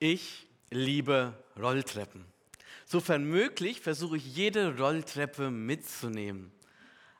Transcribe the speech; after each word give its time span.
Ich 0.00 0.46
liebe 0.70 1.34
Rolltreppen. 1.58 2.24
Sofern 2.86 3.24
möglich 3.24 3.80
versuche 3.80 4.16
ich 4.16 4.36
jede 4.36 4.78
Rolltreppe 4.78 5.50
mitzunehmen. 5.50 6.52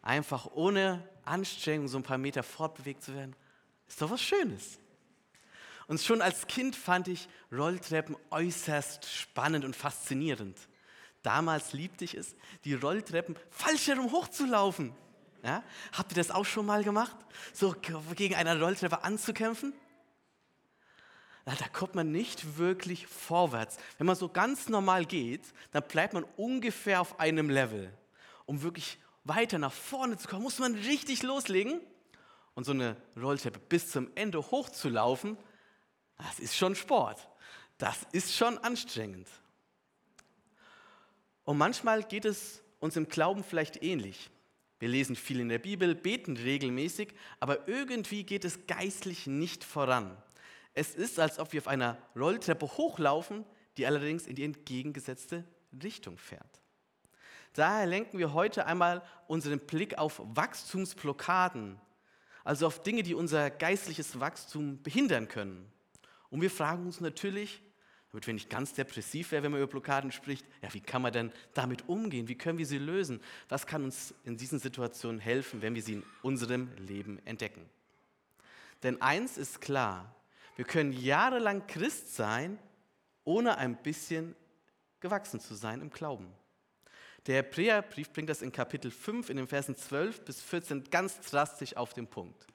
Einfach 0.00 0.46
ohne 0.52 1.02
Anstrengung 1.24 1.88
so 1.88 1.98
ein 1.98 2.04
paar 2.04 2.18
Meter 2.18 2.44
fortbewegt 2.44 3.02
zu 3.02 3.14
werden. 3.14 3.34
Ist 3.88 4.00
doch 4.00 4.10
was 4.10 4.22
Schönes. 4.22 4.78
Und 5.88 6.00
schon 6.00 6.22
als 6.22 6.46
Kind 6.46 6.76
fand 6.76 7.08
ich 7.08 7.28
Rolltreppen 7.50 8.16
äußerst 8.30 9.10
spannend 9.10 9.64
und 9.64 9.74
faszinierend. 9.74 10.56
Damals 11.22 11.72
liebte 11.72 12.04
ich 12.04 12.14
es, 12.14 12.36
die 12.64 12.74
Rolltreppen 12.74 13.36
falsch 13.50 13.88
herum 13.88 14.12
hochzulaufen. 14.12 14.94
Ja? 15.42 15.64
Habt 15.92 16.12
ihr 16.12 16.16
das 16.16 16.30
auch 16.30 16.44
schon 16.44 16.66
mal 16.66 16.84
gemacht? 16.84 17.16
So 17.52 17.74
gegen 18.14 18.36
eine 18.36 18.60
Rolltreppe 18.60 19.02
anzukämpfen? 19.02 19.72
Da 21.54 21.68
kommt 21.68 21.94
man 21.94 22.12
nicht 22.12 22.58
wirklich 22.58 23.06
vorwärts. 23.06 23.78
Wenn 23.96 24.06
man 24.06 24.16
so 24.16 24.28
ganz 24.28 24.68
normal 24.68 25.06
geht, 25.06 25.42
dann 25.70 25.82
bleibt 25.82 26.12
man 26.12 26.24
ungefähr 26.36 27.00
auf 27.00 27.20
einem 27.20 27.48
Level. 27.48 27.92
Um 28.44 28.62
wirklich 28.62 28.98
weiter 29.24 29.58
nach 29.58 29.72
vorne 29.72 30.16
zu 30.16 30.28
kommen, 30.28 30.42
muss 30.42 30.58
man 30.58 30.74
richtig 30.74 31.22
loslegen. 31.22 31.80
Und 32.54 32.64
so 32.64 32.72
eine 32.72 32.96
Rolltreppe 33.16 33.60
bis 33.60 33.90
zum 33.90 34.10
Ende 34.14 34.38
hochzulaufen, 34.38 35.36
das 36.16 36.40
ist 36.40 36.56
schon 36.56 36.74
Sport. 36.74 37.28
Das 37.78 37.98
ist 38.12 38.34
schon 38.34 38.58
anstrengend. 38.58 39.28
Und 41.44 41.56
manchmal 41.56 42.02
geht 42.02 42.24
es 42.24 42.62
uns 42.80 42.96
im 42.96 43.08
Glauben 43.08 43.44
vielleicht 43.44 43.82
ähnlich. 43.82 44.30
Wir 44.80 44.88
lesen 44.88 45.16
viel 45.16 45.40
in 45.40 45.48
der 45.48 45.58
Bibel, 45.58 45.94
beten 45.94 46.36
regelmäßig, 46.36 47.14
aber 47.40 47.66
irgendwie 47.68 48.24
geht 48.24 48.44
es 48.44 48.66
geistlich 48.66 49.26
nicht 49.26 49.64
voran. 49.64 50.16
Es 50.78 50.94
ist, 50.94 51.18
als 51.18 51.40
ob 51.40 51.52
wir 51.52 51.60
auf 51.60 51.66
einer 51.66 51.98
Rolltreppe 52.14 52.64
hochlaufen, 52.64 53.44
die 53.76 53.84
allerdings 53.84 54.28
in 54.28 54.36
die 54.36 54.44
entgegengesetzte 54.44 55.42
Richtung 55.82 56.16
fährt. 56.16 56.62
Daher 57.54 57.84
lenken 57.84 58.16
wir 58.16 58.32
heute 58.32 58.64
einmal 58.64 59.02
unseren 59.26 59.58
Blick 59.58 59.98
auf 59.98 60.22
Wachstumsblockaden, 60.22 61.80
also 62.44 62.68
auf 62.68 62.80
Dinge, 62.80 63.02
die 63.02 63.14
unser 63.14 63.50
geistliches 63.50 64.20
Wachstum 64.20 64.80
behindern 64.80 65.26
können. 65.26 65.68
Und 66.30 66.42
wir 66.42 66.50
fragen 66.50 66.86
uns 66.86 67.00
natürlich, 67.00 67.60
damit 68.12 68.28
wir 68.28 68.34
nicht 68.34 68.48
ganz 68.48 68.72
depressiv 68.72 69.32
wären, 69.32 69.42
wenn 69.42 69.50
man 69.50 69.60
über 69.60 69.70
Blockaden 69.72 70.12
spricht, 70.12 70.46
ja, 70.62 70.72
wie 70.72 70.80
kann 70.80 71.02
man 71.02 71.12
denn 71.12 71.32
damit 71.54 71.88
umgehen? 71.88 72.28
Wie 72.28 72.38
können 72.38 72.58
wir 72.58 72.66
sie 72.66 72.78
lösen? 72.78 73.20
Was 73.48 73.66
kann 73.66 73.82
uns 73.82 74.14
in 74.22 74.36
diesen 74.36 74.60
Situationen 74.60 75.18
helfen, 75.18 75.60
wenn 75.60 75.74
wir 75.74 75.82
sie 75.82 75.94
in 75.94 76.04
unserem 76.22 76.70
Leben 76.76 77.18
entdecken? 77.26 77.68
Denn 78.84 79.02
eins 79.02 79.38
ist 79.38 79.60
klar, 79.60 80.14
wir 80.58 80.64
können 80.64 80.92
jahrelang 80.92 81.68
Christ 81.68 82.16
sein, 82.16 82.58
ohne 83.22 83.58
ein 83.58 83.80
bisschen 83.80 84.34
gewachsen 84.98 85.38
zu 85.38 85.54
sein 85.54 85.80
im 85.80 85.90
Glauben. 85.90 86.34
Der 87.26 87.36
Hebräerbrief 87.36 88.12
bringt 88.12 88.28
das 88.28 88.42
in 88.42 88.50
Kapitel 88.50 88.90
5 88.90 89.30
in 89.30 89.36
den 89.36 89.46
Versen 89.46 89.76
12 89.76 90.24
bis 90.24 90.42
14 90.42 90.90
ganz 90.90 91.20
drastisch 91.20 91.76
auf 91.76 91.94
den 91.94 92.08
Punkt. 92.08 92.48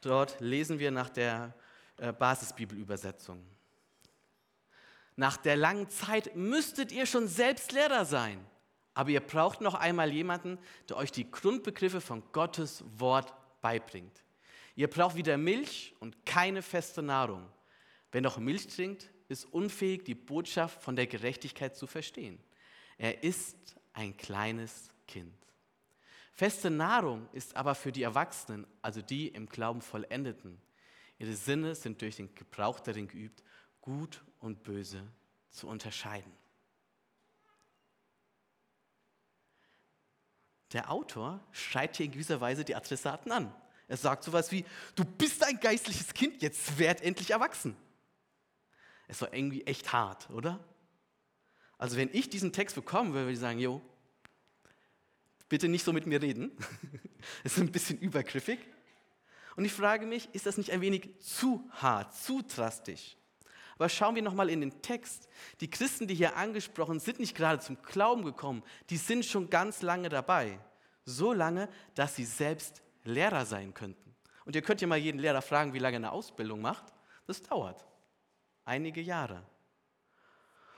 Dort 0.00 0.40
lesen 0.40 0.80
wir 0.80 0.90
nach 0.90 1.10
der 1.10 1.54
äh, 1.98 2.12
Basisbibelübersetzung. 2.12 3.46
Nach 5.14 5.36
der 5.36 5.54
langen 5.54 5.88
Zeit 5.90 6.34
müsstet 6.34 6.90
ihr 6.90 7.06
schon 7.06 7.28
selbst 7.28 7.70
Lehrer 7.70 8.04
sein, 8.04 8.44
aber 8.94 9.10
ihr 9.10 9.20
braucht 9.20 9.60
noch 9.60 9.74
einmal 9.74 10.10
jemanden, 10.10 10.58
der 10.88 10.96
euch 10.96 11.12
die 11.12 11.30
Grundbegriffe 11.30 12.00
von 12.00 12.24
Gottes 12.32 12.82
Wort 12.98 13.32
beibringt. 13.60 14.24
Ihr 14.74 14.88
braucht 14.88 15.16
wieder 15.16 15.36
Milch 15.36 15.94
und 16.00 16.24
keine 16.24 16.62
feste 16.62 17.02
Nahrung. 17.02 17.46
Wer 18.10 18.20
noch 18.20 18.38
Milch 18.38 18.66
trinkt, 18.68 19.10
ist 19.28 19.44
unfähig, 19.46 20.04
die 20.04 20.14
Botschaft 20.14 20.82
von 20.82 20.96
der 20.96 21.06
Gerechtigkeit 21.06 21.76
zu 21.76 21.86
verstehen. 21.86 22.38
Er 22.98 23.22
ist 23.22 23.76
ein 23.92 24.16
kleines 24.16 24.90
Kind. 25.06 25.34
Feste 26.32 26.70
Nahrung 26.70 27.28
ist 27.32 27.56
aber 27.56 27.74
für 27.74 27.92
die 27.92 28.02
Erwachsenen, 28.02 28.66
also 28.80 29.02
die 29.02 29.28
im 29.28 29.48
Glauben 29.48 29.82
vollendeten. 29.82 30.60
Ihre 31.18 31.34
Sinne 31.34 31.74
sind 31.74 32.00
durch 32.00 32.16
den 32.16 32.34
Gebrauch 32.34 32.80
darin 32.80 33.08
geübt, 33.08 33.42
gut 33.80 34.24
und 34.40 34.62
böse 34.62 35.06
zu 35.50 35.68
unterscheiden. 35.68 36.32
Der 40.72 40.90
Autor 40.90 41.40
schreit 41.52 41.96
hier 41.96 42.06
in 42.06 42.12
gewisser 42.12 42.40
Weise 42.40 42.64
die 42.64 42.74
Adressaten 42.74 43.30
an. 43.30 43.54
Er 43.88 43.96
sagt 43.96 44.24
sowas 44.24 44.50
wie, 44.52 44.64
du 44.94 45.04
bist 45.04 45.44
ein 45.44 45.58
geistliches 45.60 46.14
Kind, 46.14 46.42
jetzt 46.42 46.78
werd 46.78 47.02
endlich 47.02 47.30
erwachsen. 47.30 47.76
Es 49.08 49.20
war 49.20 49.32
irgendwie 49.34 49.66
echt 49.66 49.92
hart, 49.92 50.30
oder? 50.30 50.58
Also 51.78 51.96
wenn 51.96 52.10
ich 52.12 52.30
diesen 52.30 52.52
Text 52.52 52.76
bekommen 52.76 53.12
würde, 53.12 53.26
würde 53.26 53.32
ich 53.32 53.38
sagen, 53.38 53.58
jo, 53.58 53.82
bitte 55.48 55.68
nicht 55.68 55.84
so 55.84 55.92
mit 55.92 56.06
mir 56.06 56.22
reden. 56.22 56.52
Es 57.44 57.52
ist 57.52 57.60
ein 57.60 57.70
bisschen 57.70 58.00
übergriffig. 58.00 58.58
Und 59.54 59.64
ich 59.64 59.72
frage 59.72 60.06
mich, 60.06 60.28
ist 60.32 60.46
das 60.46 60.58
nicht 60.58 60.72
ein 60.72 60.80
wenig 60.80 61.20
zu 61.20 61.68
hart, 61.70 62.16
zu 62.16 62.42
drastisch? 62.42 63.16
Aber 63.76 63.88
schauen 63.88 64.14
wir 64.14 64.22
nochmal 64.22 64.50
in 64.50 64.60
den 64.60 64.82
Text. 64.82 65.28
Die 65.60 65.70
Christen, 65.70 66.06
die 66.06 66.14
hier 66.14 66.36
angesprochen 66.36 67.00
sind, 67.00 67.20
nicht 67.20 67.36
gerade 67.36 67.60
zum 67.60 67.80
Glauben 67.82 68.24
gekommen, 68.24 68.62
die 68.90 68.96
sind 68.96 69.24
schon 69.24 69.50
ganz 69.50 69.82
lange 69.82 70.08
dabei. 70.08 70.58
So 71.04 71.32
lange, 71.32 71.68
dass 71.94 72.16
sie 72.16 72.24
selbst 72.24 72.82
Lehrer 73.04 73.46
sein 73.46 73.74
könnten. 73.74 74.14
Und 74.44 74.56
ihr 74.56 74.62
könnt 74.62 74.80
ja 74.80 74.86
mal 74.86 74.98
jeden 74.98 75.20
Lehrer 75.20 75.42
fragen, 75.42 75.72
wie 75.72 75.78
lange 75.78 75.96
eine 75.96 76.12
Ausbildung 76.12 76.60
macht. 76.60 76.92
Das 77.26 77.42
dauert 77.42 77.86
einige 78.64 79.00
Jahre. 79.00 79.42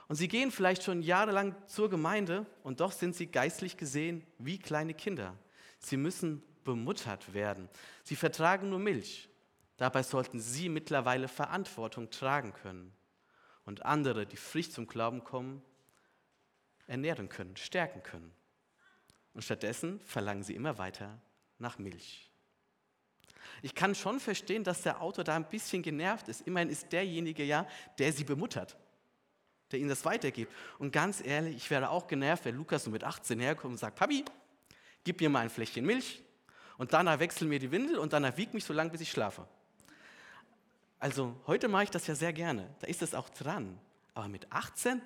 Und 0.07 0.15
sie 0.15 0.27
gehen 0.27 0.51
vielleicht 0.51 0.83
schon 0.83 1.01
jahrelang 1.01 1.55
zur 1.67 1.89
Gemeinde 1.89 2.45
und 2.63 2.79
doch 2.79 2.91
sind 2.91 3.15
sie 3.15 3.27
geistlich 3.27 3.77
gesehen 3.77 4.25
wie 4.37 4.59
kleine 4.59 4.93
Kinder. 4.93 5.35
Sie 5.79 5.97
müssen 5.97 6.43
bemuttert 6.63 7.33
werden. 7.33 7.69
Sie 8.03 8.15
vertragen 8.15 8.69
nur 8.69 8.79
Milch. 8.79 9.29
Dabei 9.77 10.03
sollten 10.03 10.39
sie 10.39 10.69
mittlerweile 10.69 11.27
Verantwortung 11.27 12.09
tragen 12.09 12.53
können 12.53 12.93
und 13.65 13.85
andere, 13.85 14.25
die 14.25 14.37
frisch 14.37 14.71
zum 14.71 14.87
Glauben 14.87 15.23
kommen, 15.23 15.61
ernähren 16.87 17.29
können, 17.29 17.57
stärken 17.57 18.03
können. 18.03 18.31
Und 19.33 19.43
stattdessen 19.43 19.99
verlangen 20.01 20.43
sie 20.43 20.55
immer 20.55 20.77
weiter 20.77 21.19
nach 21.59 21.77
Milch. 21.77 22.29
Ich 23.61 23.73
kann 23.73 23.95
schon 23.95 24.19
verstehen, 24.19 24.63
dass 24.63 24.81
der 24.81 25.01
Autor 25.01 25.23
da 25.23 25.35
ein 25.35 25.49
bisschen 25.49 25.81
genervt 25.81 26.27
ist. 26.27 26.41
Immerhin 26.41 26.69
ist 26.69 26.91
derjenige 26.91 27.43
ja, 27.43 27.67
der 27.97 28.11
sie 28.11 28.23
bemuttert, 28.23 28.75
der 29.71 29.79
ihnen 29.79 29.89
das 29.89 30.05
weitergibt. 30.05 30.51
Und 30.77 30.91
ganz 30.91 31.25
ehrlich, 31.25 31.55
ich 31.55 31.69
wäre 31.69 31.89
auch 31.89 32.07
genervt, 32.07 32.45
wenn 32.45 32.55
Lukas 32.55 32.83
so 32.83 32.91
mit 32.91 33.03
18 33.03 33.39
herkommt 33.39 33.73
und 33.73 33.77
sagt, 33.77 33.95
Papi, 33.95 34.25
gib 35.03 35.21
mir 35.21 35.29
mal 35.29 35.41
ein 35.41 35.49
Fläschchen 35.49 35.85
Milch 35.85 36.21
und 36.77 36.93
danach 36.93 37.19
wechsel 37.19 37.47
mir 37.47 37.59
die 37.59 37.71
Windel 37.71 37.97
und 37.97 38.13
danach 38.13 38.35
wieg 38.37 38.53
mich 38.53 38.65
so 38.65 38.73
lange, 38.73 38.89
bis 38.89 39.01
ich 39.01 39.11
schlafe. 39.11 39.47
Also 40.99 41.35
heute 41.47 41.67
mache 41.67 41.83
ich 41.83 41.89
das 41.91 42.07
ja 42.07 42.15
sehr 42.15 42.33
gerne, 42.33 42.73
da 42.79 42.87
ist 42.87 43.01
das 43.01 43.13
auch 43.13 43.29
dran. 43.29 43.79
Aber 44.13 44.27
mit 44.27 44.51
18 44.51 45.01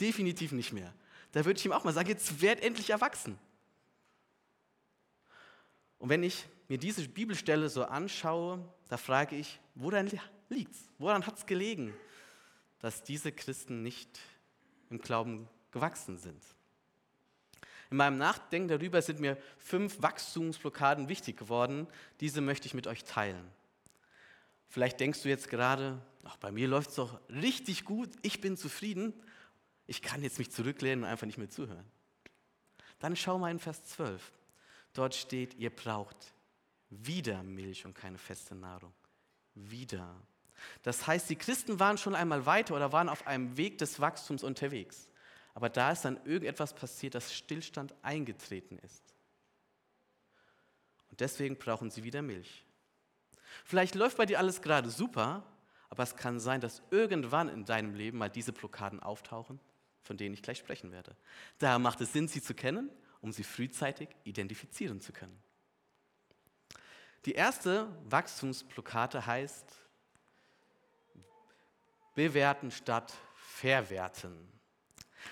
definitiv 0.00 0.52
nicht 0.52 0.72
mehr. 0.72 0.92
Da 1.32 1.44
würde 1.44 1.58
ich 1.58 1.64
ihm 1.64 1.72
auch 1.72 1.84
mal 1.84 1.92
sagen, 1.92 2.08
jetzt 2.08 2.42
werd 2.42 2.62
endlich 2.62 2.90
erwachsen. 2.90 3.38
Und 6.02 6.08
wenn 6.08 6.24
ich 6.24 6.46
mir 6.66 6.78
diese 6.78 7.08
Bibelstelle 7.08 7.68
so 7.68 7.84
anschaue, 7.84 8.58
da 8.88 8.96
frage 8.96 9.36
ich, 9.36 9.60
woran 9.76 10.10
liegt 10.48 10.72
es? 10.74 10.90
Woran 10.98 11.24
hat 11.24 11.38
es 11.38 11.46
gelegen, 11.46 11.94
dass 12.80 13.04
diese 13.04 13.30
Christen 13.30 13.84
nicht 13.84 14.18
im 14.90 14.98
Glauben 14.98 15.48
gewachsen 15.70 16.18
sind? 16.18 16.42
In 17.92 17.98
meinem 17.98 18.18
Nachdenken 18.18 18.66
darüber 18.66 19.00
sind 19.00 19.20
mir 19.20 19.38
fünf 19.58 20.02
Wachstumsblockaden 20.02 21.08
wichtig 21.08 21.36
geworden. 21.36 21.86
Diese 22.18 22.40
möchte 22.40 22.66
ich 22.66 22.74
mit 22.74 22.88
euch 22.88 23.04
teilen. 23.04 23.48
Vielleicht 24.70 24.98
denkst 24.98 25.22
du 25.22 25.28
jetzt 25.28 25.50
gerade, 25.50 26.02
ach, 26.24 26.36
bei 26.38 26.50
mir 26.50 26.66
läuft 26.66 26.90
es 26.90 26.96
doch 26.96 27.20
richtig 27.28 27.84
gut, 27.84 28.10
ich 28.22 28.40
bin 28.40 28.56
zufrieden, 28.56 29.14
ich 29.86 30.02
kann 30.02 30.24
jetzt 30.24 30.40
mich 30.40 30.50
zurücklehnen 30.50 31.04
und 31.04 31.10
einfach 31.10 31.26
nicht 31.28 31.38
mehr 31.38 31.50
zuhören. 31.50 31.86
Dann 32.98 33.14
schau 33.14 33.38
mal 33.38 33.52
in 33.52 33.60
Vers 33.60 33.84
12. 33.84 34.32
Dort 34.92 35.14
steht, 35.14 35.54
ihr 35.54 35.70
braucht 35.70 36.16
wieder 36.90 37.42
Milch 37.42 37.84
und 37.86 37.94
keine 37.94 38.18
feste 38.18 38.54
Nahrung. 38.54 38.92
Wieder. 39.54 40.14
Das 40.82 41.06
heißt, 41.06 41.28
die 41.30 41.36
Christen 41.36 41.80
waren 41.80 41.98
schon 41.98 42.14
einmal 42.14 42.46
weiter 42.46 42.74
oder 42.76 42.92
waren 42.92 43.08
auf 43.08 43.26
einem 43.26 43.56
Weg 43.56 43.78
des 43.78 44.00
Wachstums 44.00 44.42
unterwegs. 44.42 45.08
Aber 45.54 45.68
da 45.68 45.92
ist 45.92 46.02
dann 46.02 46.20
irgendetwas 46.24 46.74
passiert, 46.74 47.14
dass 47.14 47.34
Stillstand 47.34 47.94
eingetreten 48.02 48.78
ist. 48.78 49.02
Und 51.10 51.20
deswegen 51.20 51.56
brauchen 51.56 51.90
sie 51.90 52.04
wieder 52.04 52.22
Milch. 52.22 52.64
Vielleicht 53.64 53.94
läuft 53.94 54.16
bei 54.16 54.26
dir 54.26 54.38
alles 54.38 54.62
gerade 54.62 54.88
super, 54.88 55.44
aber 55.90 56.02
es 56.02 56.16
kann 56.16 56.40
sein, 56.40 56.60
dass 56.62 56.82
irgendwann 56.90 57.50
in 57.50 57.66
deinem 57.66 57.94
Leben 57.94 58.16
mal 58.16 58.30
diese 58.30 58.52
Blockaden 58.52 59.00
auftauchen, 59.00 59.60
von 60.02 60.16
denen 60.16 60.34
ich 60.34 60.42
gleich 60.42 60.58
sprechen 60.58 60.90
werde. 60.90 61.14
Daher 61.58 61.78
macht 61.78 62.00
es 62.00 62.14
Sinn, 62.14 62.28
sie 62.28 62.40
zu 62.40 62.54
kennen 62.54 62.90
um 63.22 63.32
sie 63.32 63.44
frühzeitig 63.44 64.10
identifizieren 64.24 65.00
zu 65.00 65.12
können. 65.12 65.42
Die 67.24 67.32
erste 67.32 67.88
Wachstumsblockade 68.04 69.24
heißt 69.24 69.64
Bewerten 72.14 72.70
statt 72.70 73.14
verwerten. 73.36 74.52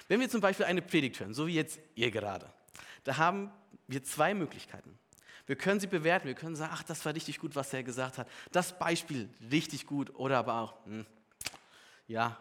Wenn 0.09 0.21
wir 0.21 0.31
zum 0.31 0.41
Beispiel 0.41 0.67
eine 0.67 0.83
Predigt 0.83 1.21
hören, 1.21 1.35
so 1.35 1.47
wie 1.47 1.55
jetzt 1.55 1.81
ihr 1.95 2.11
gerade, 2.11 2.51
da 3.05 3.17
haben 3.17 3.53
wir 3.89 4.03
zwei 4.05 4.35
Möglichkeiten. 4.35 4.99
Wir 5.47 5.57
können 5.57 5.81
sie 5.81 5.89
bewerten, 5.89 6.29
wir 6.29 6.35
können 6.35 6.55
sagen, 6.55 6.73
ach, 6.73 6.85
das 6.85 7.05
war 7.05 7.13
richtig 7.13 7.41
gut, 7.41 7.57
was 7.57 7.75
er 7.75 7.83
gesagt 7.83 8.19
hat. 8.19 8.29
Das 8.53 8.79
Beispiel 8.79 9.29
richtig 9.51 9.85
gut 9.85 10.15
oder 10.15 10.39
aber 10.39 10.61
auch, 10.61 10.85
hm, 10.87 11.05
ja, 12.07 12.39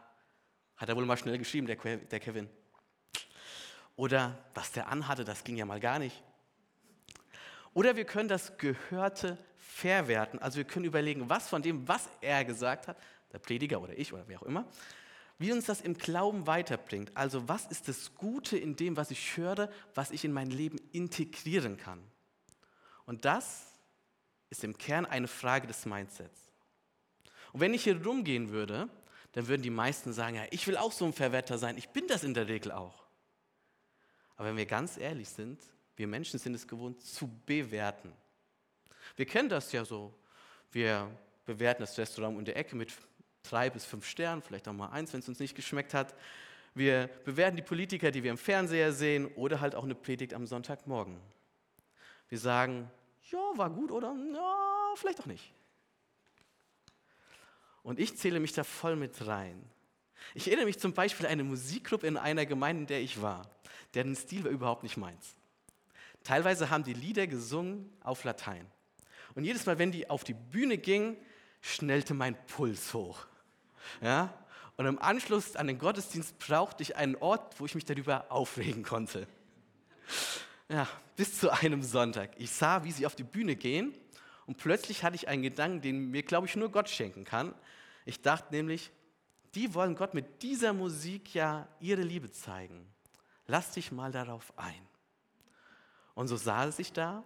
hat 0.77 0.89
er 0.89 0.95
wohl 0.95 1.05
mal 1.05 1.17
schnell 1.17 1.39
geschrieben, 1.39 1.65
der, 1.65 1.75
der 1.75 2.19
Kevin. 2.19 2.47
Oder 3.99 4.37
was 4.53 4.71
der 4.71 4.87
anhatte, 4.87 5.25
das 5.25 5.43
ging 5.43 5.57
ja 5.57 5.65
mal 5.65 5.81
gar 5.81 5.99
nicht. 5.99 6.23
Oder 7.73 7.97
wir 7.97 8.05
können 8.05 8.29
das 8.29 8.57
Gehörte 8.57 9.37
verwerten. 9.57 10.39
Also 10.39 10.55
wir 10.55 10.63
können 10.63 10.85
überlegen, 10.85 11.27
was 11.27 11.49
von 11.49 11.61
dem, 11.61 11.85
was 11.85 12.07
er 12.21 12.45
gesagt 12.45 12.87
hat, 12.87 12.95
der 13.33 13.39
Prediger 13.39 13.81
oder 13.81 13.99
ich 13.99 14.13
oder 14.13 14.23
wer 14.25 14.41
auch 14.41 14.45
immer, 14.45 14.65
wie 15.37 15.51
uns 15.51 15.65
das 15.65 15.81
im 15.81 15.97
Glauben 15.97 16.47
weiterbringt. 16.47 17.11
Also 17.13 17.49
was 17.49 17.65
ist 17.65 17.89
das 17.89 18.15
Gute 18.15 18.57
in 18.57 18.77
dem, 18.77 18.95
was 18.95 19.11
ich 19.11 19.35
höre, 19.35 19.69
was 19.95 20.11
ich 20.11 20.23
in 20.23 20.31
mein 20.31 20.49
Leben 20.49 20.77
integrieren 20.93 21.75
kann. 21.75 22.01
Und 23.05 23.25
das 23.25 23.65
ist 24.49 24.63
im 24.63 24.77
Kern 24.77 25.07
eine 25.07 25.27
Frage 25.27 25.67
des 25.67 25.85
Mindsets. 25.85 26.39
Und 27.51 27.59
wenn 27.59 27.73
ich 27.73 27.83
hier 27.83 28.01
rumgehen 28.01 28.51
würde, 28.51 28.87
dann 29.33 29.49
würden 29.49 29.61
die 29.61 29.69
meisten 29.69 30.13
sagen, 30.13 30.37
ja, 30.37 30.43
ich 30.51 30.65
will 30.67 30.77
auch 30.77 30.93
so 30.93 31.03
ein 31.03 31.11
Verwerter 31.11 31.57
sein. 31.57 31.77
Ich 31.77 31.89
bin 31.89 32.07
das 32.07 32.23
in 32.23 32.33
der 32.33 32.47
Regel 32.47 32.71
auch. 32.71 33.08
Aber 34.39 34.47
wenn 34.47 34.57
wir 34.57 34.65
ganz 34.65 34.97
ehrlich 34.97 35.27
sind, 35.27 35.61
wir 35.97 36.07
Menschen 36.07 36.39
sind 36.39 36.53
es 36.53 36.65
gewohnt 36.65 37.01
zu 37.01 37.29
bewerten. 37.45 38.13
Wir 39.17 39.25
kennen 39.25 39.49
das 39.49 39.69
ja 39.73 39.83
so. 39.83 40.13
Wir 40.71 41.11
bewerten 41.43 41.81
das 41.81 41.97
Restaurant 41.97 42.39
in 42.39 42.45
der 42.45 42.55
Ecke 42.55 42.77
mit 42.77 42.93
drei 43.43 43.69
bis 43.69 43.83
fünf 43.83 44.05
Sternen, 44.05 44.41
vielleicht 44.41 44.65
auch 44.69 44.73
mal 44.73 44.91
eins, 44.91 45.11
wenn 45.11 45.19
es 45.19 45.27
uns 45.27 45.39
nicht 45.39 45.55
geschmeckt 45.55 45.93
hat. 45.93 46.15
Wir 46.73 47.09
bewerten 47.25 47.57
die 47.57 47.63
Politiker, 47.63 48.11
die 48.11 48.23
wir 48.23 48.31
im 48.31 48.37
Fernseher 48.37 48.93
sehen 48.93 49.25
oder 49.35 49.59
halt 49.59 49.75
auch 49.75 49.83
eine 49.83 49.93
Predigt 49.93 50.33
am 50.33 50.47
Sonntagmorgen. 50.47 51.19
Wir 52.29 52.39
sagen, 52.39 52.89
ja, 53.29 53.51
war 53.55 53.69
gut 53.69 53.91
oder 53.91 54.15
ja, 54.33 54.93
vielleicht 54.95 55.19
auch 55.19 55.25
nicht. 55.25 55.53
Und 57.83 57.99
ich 57.99 58.15
zähle 58.15 58.39
mich 58.39 58.53
da 58.53 58.63
voll 58.63 58.95
mit 58.95 59.27
rein. 59.27 59.69
Ich 60.33 60.47
erinnere 60.47 60.65
mich 60.65 60.79
zum 60.79 60.93
Beispiel 60.93 61.25
an 61.25 61.33
eine 61.33 61.43
Musikgruppe 61.43 62.07
in 62.07 62.17
einer 62.17 62.45
Gemeinde, 62.45 62.81
in 62.81 62.87
der 62.87 63.01
ich 63.01 63.21
war. 63.21 63.49
Deren 63.93 64.15
Stil 64.15 64.43
war 64.43 64.51
überhaupt 64.51 64.83
nicht 64.83 64.97
meins. 64.97 65.35
Teilweise 66.23 66.69
haben 66.69 66.83
die 66.83 66.93
Lieder 66.93 67.27
gesungen 67.27 67.89
auf 68.03 68.23
Latein. 68.23 68.65
Und 69.35 69.45
jedes 69.45 69.65
Mal, 69.65 69.79
wenn 69.79 69.91
die 69.91 70.09
auf 70.09 70.23
die 70.23 70.33
Bühne 70.33 70.77
gingen, 70.77 71.17
schnellte 71.61 72.13
mein 72.13 72.35
Puls 72.47 72.93
hoch. 72.93 73.25
Ja? 74.01 74.33
Und 74.77 74.85
im 74.85 74.99
Anschluss 74.99 75.55
an 75.55 75.67
den 75.67 75.77
Gottesdienst 75.77 76.37
brauchte 76.39 76.83
ich 76.83 76.95
einen 76.95 77.15
Ort, 77.15 77.59
wo 77.59 77.65
ich 77.65 77.75
mich 77.75 77.85
darüber 77.85 78.31
aufregen 78.31 78.83
konnte. 78.83 79.27
Ja, 80.69 80.87
bis 81.15 81.39
zu 81.39 81.51
einem 81.51 81.83
Sonntag. 81.83 82.31
Ich 82.37 82.51
sah, 82.51 82.83
wie 82.83 82.91
sie 82.91 83.05
auf 83.05 83.15
die 83.15 83.23
Bühne 83.23 83.55
gehen 83.55 83.93
und 84.45 84.57
plötzlich 84.57 85.03
hatte 85.03 85.15
ich 85.15 85.27
einen 85.27 85.43
Gedanken, 85.43 85.81
den 85.81 86.11
mir, 86.11 86.23
glaube 86.23 86.47
ich, 86.47 86.55
nur 86.55 86.71
Gott 86.71 86.89
schenken 86.89 87.23
kann. 87.23 87.53
Ich 88.05 88.21
dachte 88.21 88.53
nämlich, 88.53 88.91
die 89.55 89.73
wollen 89.73 89.95
Gott 89.95 90.13
mit 90.13 90.41
dieser 90.41 90.73
Musik 90.73 91.33
ja 91.33 91.67
ihre 91.79 92.01
Liebe 92.01 92.31
zeigen. 92.31 92.85
Lass 93.47 93.71
dich 93.71 93.91
mal 93.91 94.11
darauf 94.11 94.53
ein. 94.57 94.87
Und 96.13 96.27
so 96.27 96.37
saß 96.37 96.79
ich 96.79 96.93
da 96.93 97.23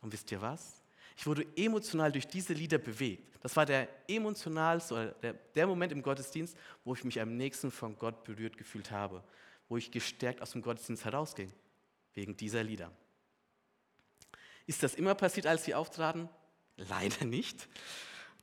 und 0.00 0.12
wisst 0.12 0.30
ihr 0.30 0.40
was? 0.40 0.82
Ich 1.16 1.26
wurde 1.26 1.46
emotional 1.56 2.12
durch 2.12 2.28
diese 2.28 2.52
Lieder 2.52 2.78
bewegt. 2.78 3.28
Das 3.40 3.56
war 3.56 3.66
der 3.66 3.88
emotionalste, 4.08 5.16
der, 5.22 5.32
der 5.32 5.66
Moment 5.66 5.92
im 5.92 6.02
Gottesdienst, 6.02 6.56
wo 6.84 6.94
ich 6.94 7.04
mich 7.04 7.20
am 7.20 7.36
nächsten 7.36 7.70
von 7.70 7.96
Gott 7.98 8.24
berührt 8.24 8.56
gefühlt 8.56 8.90
habe, 8.90 9.24
wo 9.68 9.76
ich 9.76 9.90
gestärkt 9.90 10.42
aus 10.42 10.52
dem 10.52 10.62
Gottesdienst 10.62 11.04
herausging, 11.04 11.52
wegen 12.14 12.36
dieser 12.36 12.62
Lieder. 12.62 12.92
Ist 14.66 14.82
das 14.82 14.94
immer 14.94 15.14
passiert, 15.14 15.46
als 15.46 15.64
sie 15.64 15.74
auftraten? 15.74 16.28
Leider 16.76 17.24
nicht. 17.24 17.68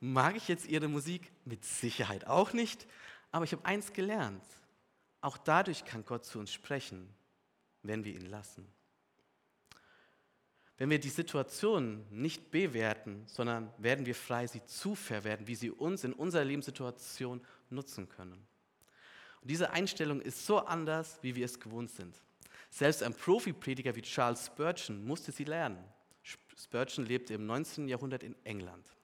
Mag 0.00 0.36
ich 0.36 0.48
jetzt 0.48 0.66
ihre 0.66 0.88
Musik? 0.88 1.32
Mit 1.44 1.64
Sicherheit 1.64 2.26
auch 2.26 2.52
nicht. 2.52 2.86
Aber 3.32 3.44
ich 3.44 3.52
habe 3.52 3.64
eins 3.64 3.92
gelernt. 3.92 4.42
Auch 5.20 5.38
dadurch 5.38 5.84
kann 5.84 6.04
Gott 6.04 6.24
zu 6.24 6.38
uns 6.38 6.52
sprechen, 6.52 7.08
wenn 7.82 8.04
wir 8.04 8.14
ihn 8.14 8.26
lassen. 8.26 8.66
Wenn 10.78 10.90
wir 10.90 10.98
die 10.98 11.08
Situation 11.08 12.04
nicht 12.10 12.50
bewerten, 12.50 13.22
sondern 13.26 13.72
werden 13.78 14.04
wir 14.04 14.14
frei, 14.14 14.46
sie 14.46 14.64
zu 14.66 14.94
verwerten, 14.94 15.46
wie 15.46 15.54
sie 15.54 15.70
uns 15.70 16.04
in 16.04 16.12
unserer 16.12 16.44
Lebenssituation 16.44 17.40
nutzen 17.70 18.08
können. 18.08 18.46
Und 19.40 19.50
diese 19.50 19.70
Einstellung 19.70 20.20
ist 20.20 20.44
so 20.44 20.58
anders, 20.58 21.18
wie 21.22 21.34
wir 21.34 21.46
es 21.46 21.58
gewohnt 21.58 21.90
sind. 21.90 22.20
Selbst 22.68 23.02
ein 23.02 23.14
Profi-Prediger 23.14 23.94
wie 23.94 24.02
Charles 24.02 24.46
Spurgeon 24.46 25.04
musste 25.06 25.32
sie 25.32 25.44
lernen. 25.44 25.82
Spurgeon 26.58 27.06
lebte 27.06 27.34
im 27.34 27.46
19. 27.46 27.88
Jahrhundert 27.88 28.22
in 28.22 28.36
England. 28.44 28.95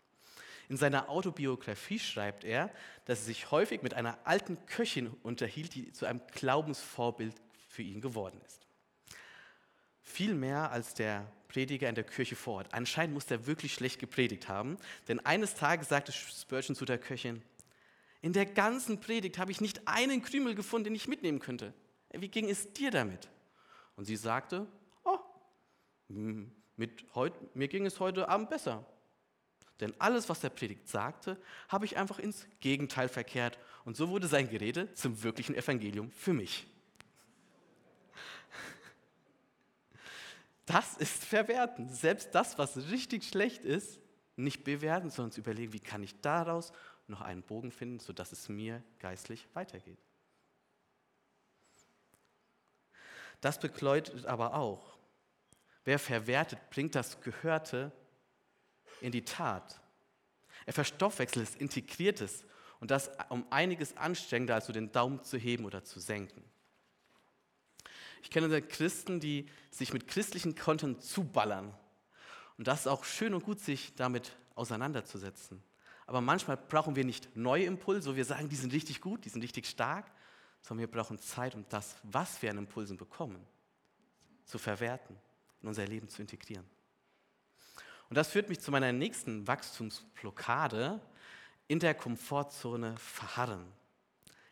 In 0.69 0.77
seiner 0.77 1.09
Autobiografie 1.09 1.99
schreibt 1.99 2.45
er, 2.45 2.71
dass 3.05 3.21
er 3.21 3.25
sich 3.27 3.51
häufig 3.51 3.83
mit 3.83 3.95
einer 3.95 4.19
alten 4.25 4.65
Köchin 4.67 5.09
unterhielt, 5.23 5.75
die 5.75 5.93
zu 5.93 6.07
einem 6.07 6.21
Glaubensvorbild 6.33 7.35
für 7.69 7.83
ihn 7.83 8.01
geworden 8.01 8.41
ist. 8.47 8.67
Viel 10.03 10.35
mehr 10.35 10.71
als 10.71 10.95
der 10.95 11.31
Prediger 11.49 11.89
in 11.89 11.95
der 11.95 12.05
Kirche 12.05 12.37
vor 12.37 12.55
Ort. 12.55 12.75
Anscheinend 12.75 13.15
muss 13.15 13.31
er 13.31 13.47
wirklich 13.47 13.75
schlecht 13.75 13.99
gepredigt 13.99 14.49
haben, 14.49 14.79
denn 15.09 15.21
eines 15.21 15.55
Tages 15.55 15.89
sagte 15.89 16.13
Spurgeon 16.13 16.75
zu 16.75 16.85
der 16.85 16.99
Köchin, 16.99 17.43
in 18.23 18.33
der 18.33 18.47
ganzen 18.47 19.01
Predigt 19.01 19.39
habe 19.39 19.51
ich 19.51 19.61
nicht 19.61 19.87
einen 19.87 20.23
Krümel 20.23 20.55
gefunden, 20.55 20.85
den 20.85 20.95
ich 20.95 21.09
mitnehmen 21.09 21.41
könnte. 21.41 21.75
Wie 22.13 22.29
ging 22.29 22.49
es 22.49 22.73
dir 22.73 22.91
damit? 22.91 23.29
Und 23.97 24.05
sie 24.05 24.17
sagte, 24.17 24.67
oh, 25.05 25.19
mit 26.09 27.05
heut, 27.15 27.55
mir 27.55 27.69
ging 27.69 27.85
es 27.85 28.01
heute 28.01 28.29
Abend 28.29 28.49
besser. 28.49 28.87
Denn 29.83 29.93
alles, 29.99 30.29
was 30.29 30.39
der 30.39 30.51
Predigt 30.51 30.89
sagte, 30.89 31.37
habe 31.69 31.85
ich 31.85 31.97
einfach 31.97 32.21
ins 32.21 32.47
Gegenteil 32.61 33.09
verkehrt. 33.09 33.59
Und 33.85 33.97
so 33.97 34.09
wurde 34.09 34.29
sein 34.29 34.49
Gerede 34.49 34.95
zum 34.95 35.25
wirklichen 35.25 35.57
Evangelium 35.57 36.13
für 36.13 36.33
mich. 36.33 36.67
Das 40.67 40.97
ist 40.97 41.25
verwerten. 41.25 41.89
Selbst 41.89 42.33
das, 42.33 42.59
was 42.59 42.77
richtig 42.91 43.25
schlecht 43.25 43.65
ist, 43.65 43.99
nicht 44.37 44.63
bewerten, 44.63 45.11
sondern 45.11 45.33
zu 45.33 45.41
überlegen, 45.41 45.73
wie 45.73 45.81
kann 45.81 46.05
ich 46.05 46.21
daraus 46.21 46.73
noch 47.09 47.21
einen 47.21 47.43
Bogen 47.43 47.73
finden, 47.73 47.99
sodass 47.99 48.31
es 48.31 48.49
mir 48.49 48.85
geistlich 49.01 49.49
weitergeht. 49.53 49.99
Das 53.41 53.59
bedeutet 53.59 54.27
aber 54.27 54.55
auch, 54.55 54.97
wer 55.85 55.99
verwertet, 55.99 56.61
bringt 56.71 56.95
das 56.95 57.21
Gehörte 57.21 57.91
in 59.03 59.13
die 59.13 59.25
Tat. 59.25 59.81
Er 60.67 60.73
verstoffwechselt 60.73 61.49
es, 61.49 61.57
integriert 61.57 62.21
es 62.21 62.45
und 62.81 62.91
das 62.91 63.11
um 63.29 63.45
einiges 63.51 63.97
anstrengender, 63.97 64.55
als 64.55 64.67
so 64.67 64.73
den 64.73 64.93
Daumen 64.93 65.23
zu 65.23 65.37
heben 65.37 65.65
oder 65.65 65.85
zu 65.85 66.01
senken. 66.01 66.43
Ich 68.23 68.31
kenne 68.31 68.63
Christen, 68.63 69.21
die 69.21 69.47
sich 69.71 69.93
mit 69.93 70.07
christlichen 70.07 70.55
Content 70.55 71.03
zuballern. 71.03 71.75
Und 72.57 72.69
das 72.69 72.81
ist 72.81 72.87
auch 72.87 73.05
schön 73.05 73.35
und 73.35 73.45
gut, 73.45 73.61
sich 73.61 73.95
damit 73.97 74.37
auseinanderzusetzen. 74.55 75.63
Aber 76.07 76.21
manchmal 76.21 76.57
brauchen 76.57 76.95
wir 76.95 77.05
nicht 77.05 77.37
neue 77.37 77.65
Impulse, 77.65 78.11
wo 78.11 78.17
wir 78.17 78.25
sagen, 78.25 78.49
die 78.49 78.57
sind 78.57 78.73
richtig 78.73 79.01
gut, 79.01 79.25
die 79.25 79.29
sind 79.29 79.43
richtig 79.43 79.67
stark, 79.67 80.11
sondern 80.61 80.87
wir 80.87 80.91
brauchen 80.91 81.19
Zeit, 81.19 81.55
um 81.55 81.65
das, 81.69 81.97
was 82.03 82.41
wir 82.43 82.51
an 82.51 82.59
Impulsen 82.59 82.97
bekommen, 82.97 83.45
zu 84.45 84.59
verwerten, 84.59 85.17
in 85.61 85.69
unser 85.69 85.87
Leben 85.87 86.09
zu 86.09 86.23
integrieren. 86.23 86.67
Und 88.13 88.17
das 88.17 88.29
führt 88.29 88.51
mich 88.51 88.61
zu 88.61 88.71
meiner 88.71 88.93
nächsten 88.93 89.47
Wachstumsblockade, 89.47 91.01
in 91.67 91.79
der 91.79 91.95
Komfortzone 91.95 92.95
verharren. 92.99 93.65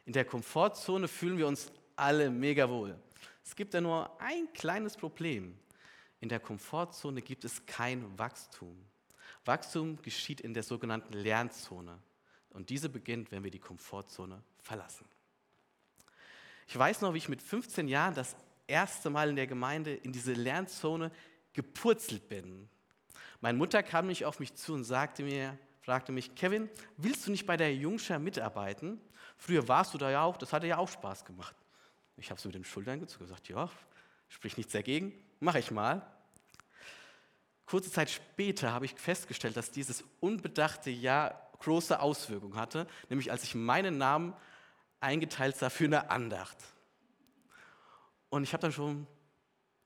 In 0.06 0.14
der 0.14 0.24
Komfortzone 0.24 1.06
fühlen 1.08 1.36
wir 1.36 1.46
uns 1.46 1.70
alle 1.94 2.30
mega 2.30 2.70
wohl. 2.70 2.98
Es 3.44 3.54
gibt 3.54 3.74
ja 3.74 3.82
nur 3.82 4.18
ein 4.18 4.50
kleines 4.54 4.96
Problem. 4.96 5.58
In 6.20 6.30
der 6.30 6.40
Komfortzone 6.40 7.20
gibt 7.20 7.44
es 7.44 7.66
kein 7.66 8.18
Wachstum. 8.18 8.82
Wachstum 9.44 10.00
geschieht 10.00 10.40
in 10.40 10.54
der 10.54 10.62
sogenannten 10.62 11.12
Lernzone. 11.12 11.98
Und 12.54 12.70
diese 12.70 12.88
beginnt, 12.88 13.30
wenn 13.30 13.44
wir 13.44 13.50
die 13.50 13.58
Komfortzone 13.58 14.42
verlassen. 14.62 15.04
Ich 16.66 16.78
weiß 16.78 17.02
noch, 17.02 17.12
wie 17.12 17.18
ich 17.18 17.28
mit 17.28 17.42
15 17.42 17.88
Jahren 17.88 18.14
das 18.14 18.36
erste 18.66 19.10
Mal 19.10 19.28
in 19.28 19.36
der 19.36 19.46
Gemeinde 19.46 19.92
in 19.92 20.12
diese 20.12 20.32
Lernzone 20.32 21.12
gepurzelt 21.52 22.26
bin. 22.26 22.66
Meine 23.40 23.56
Mutter 23.56 23.82
kam 23.82 24.06
nicht 24.06 24.24
auf 24.24 24.38
mich 24.38 24.54
zu 24.54 24.74
und 24.74 24.84
sagte 24.84 25.22
mir, 25.22 25.58
fragte 25.80 26.12
mich, 26.12 26.34
Kevin, 26.34 26.68
willst 26.96 27.26
du 27.26 27.30
nicht 27.30 27.46
bei 27.46 27.56
der 27.56 27.74
Jungschar 27.74 28.18
mitarbeiten? 28.18 29.00
Früher 29.36 29.66
warst 29.66 29.94
du 29.94 29.98
da 29.98 30.10
ja 30.10 30.22
auch, 30.22 30.36
das 30.36 30.52
hatte 30.52 30.66
ja 30.66 30.76
auch 30.76 30.88
Spaß 30.88 31.24
gemacht. 31.24 31.56
Ich 32.16 32.30
habe 32.30 32.40
so 32.40 32.48
mit 32.48 32.54
den 32.54 32.64
Schultern 32.64 33.00
gezogen 33.00 33.24
und 33.24 33.28
gesagt, 33.28 33.48
ja, 33.48 33.70
sprich 34.28 34.58
nichts 34.58 34.72
dagegen, 34.72 35.14
mache 35.40 35.58
ich 35.58 35.70
mal. 35.70 36.06
Kurze 37.64 37.90
Zeit 37.90 38.10
später 38.10 38.72
habe 38.72 38.84
ich 38.84 38.94
festgestellt, 38.94 39.56
dass 39.56 39.70
dieses 39.70 40.04
unbedachte 40.20 40.90
Jahr 40.90 41.50
große 41.60 41.98
Auswirkungen 42.00 42.56
hatte, 42.56 42.86
nämlich 43.08 43.30
als 43.30 43.44
ich 43.44 43.54
meinen 43.54 43.96
Namen 43.96 44.34
eingeteilt 45.00 45.56
sah 45.56 45.70
für 45.70 45.84
eine 45.84 46.10
Andacht. 46.10 46.58
Und 48.28 48.42
ich 48.42 48.52
habe 48.52 48.62
dann 48.62 48.72
schon, 48.72 49.06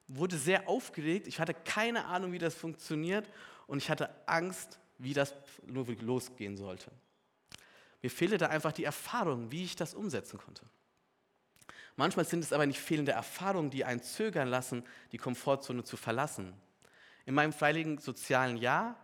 wurde 0.08 0.36
sehr 0.36 0.68
aufgeregt, 0.68 1.26
ich 1.26 1.40
hatte 1.40 1.54
keine 1.54 2.06
Ahnung, 2.06 2.32
wie 2.32 2.38
das 2.38 2.54
funktioniert 2.54 3.30
und 3.66 3.78
ich 3.78 3.90
hatte 3.90 4.10
Angst, 4.26 4.78
wie 4.98 5.14
das 5.14 5.34
losgehen 5.66 6.56
sollte. 6.56 6.90
Mir 8.02 8.10
fehlte 8.10 8.36
da 8.36 8.48
einfach 8.48 8.72
die 8.72 8.84
Erfahrung, 8.84 9.50
wie 9.50 9.64
ich 9.64 9.76
das 9.76 9.94
umsetzen 9.94 10.38
konnte. 10.38 10.62
Manchmal 11.96 12.26
sind 12.26 12.44
es 12.44 12.52
aber 12.52 12.66
nicht 12.66 12.80
fehlende 12.80 13.12
Erfahrungen, 13.12 13.70
die 13.70 13.84
einen 13.84 14.02
zögern 14.02 14.48
lassen, 14.48 14.84
die 15.12 15.18
Komfortzone 15.18 15.84
zu 15.84 15.96
verlassen. 15.96 16.52
In 17.24 17.34
meinem 17.34 17.52
freiwilligen 17.52 17.98
sozialen 17.98 18.56
Jahr 18.56 18.98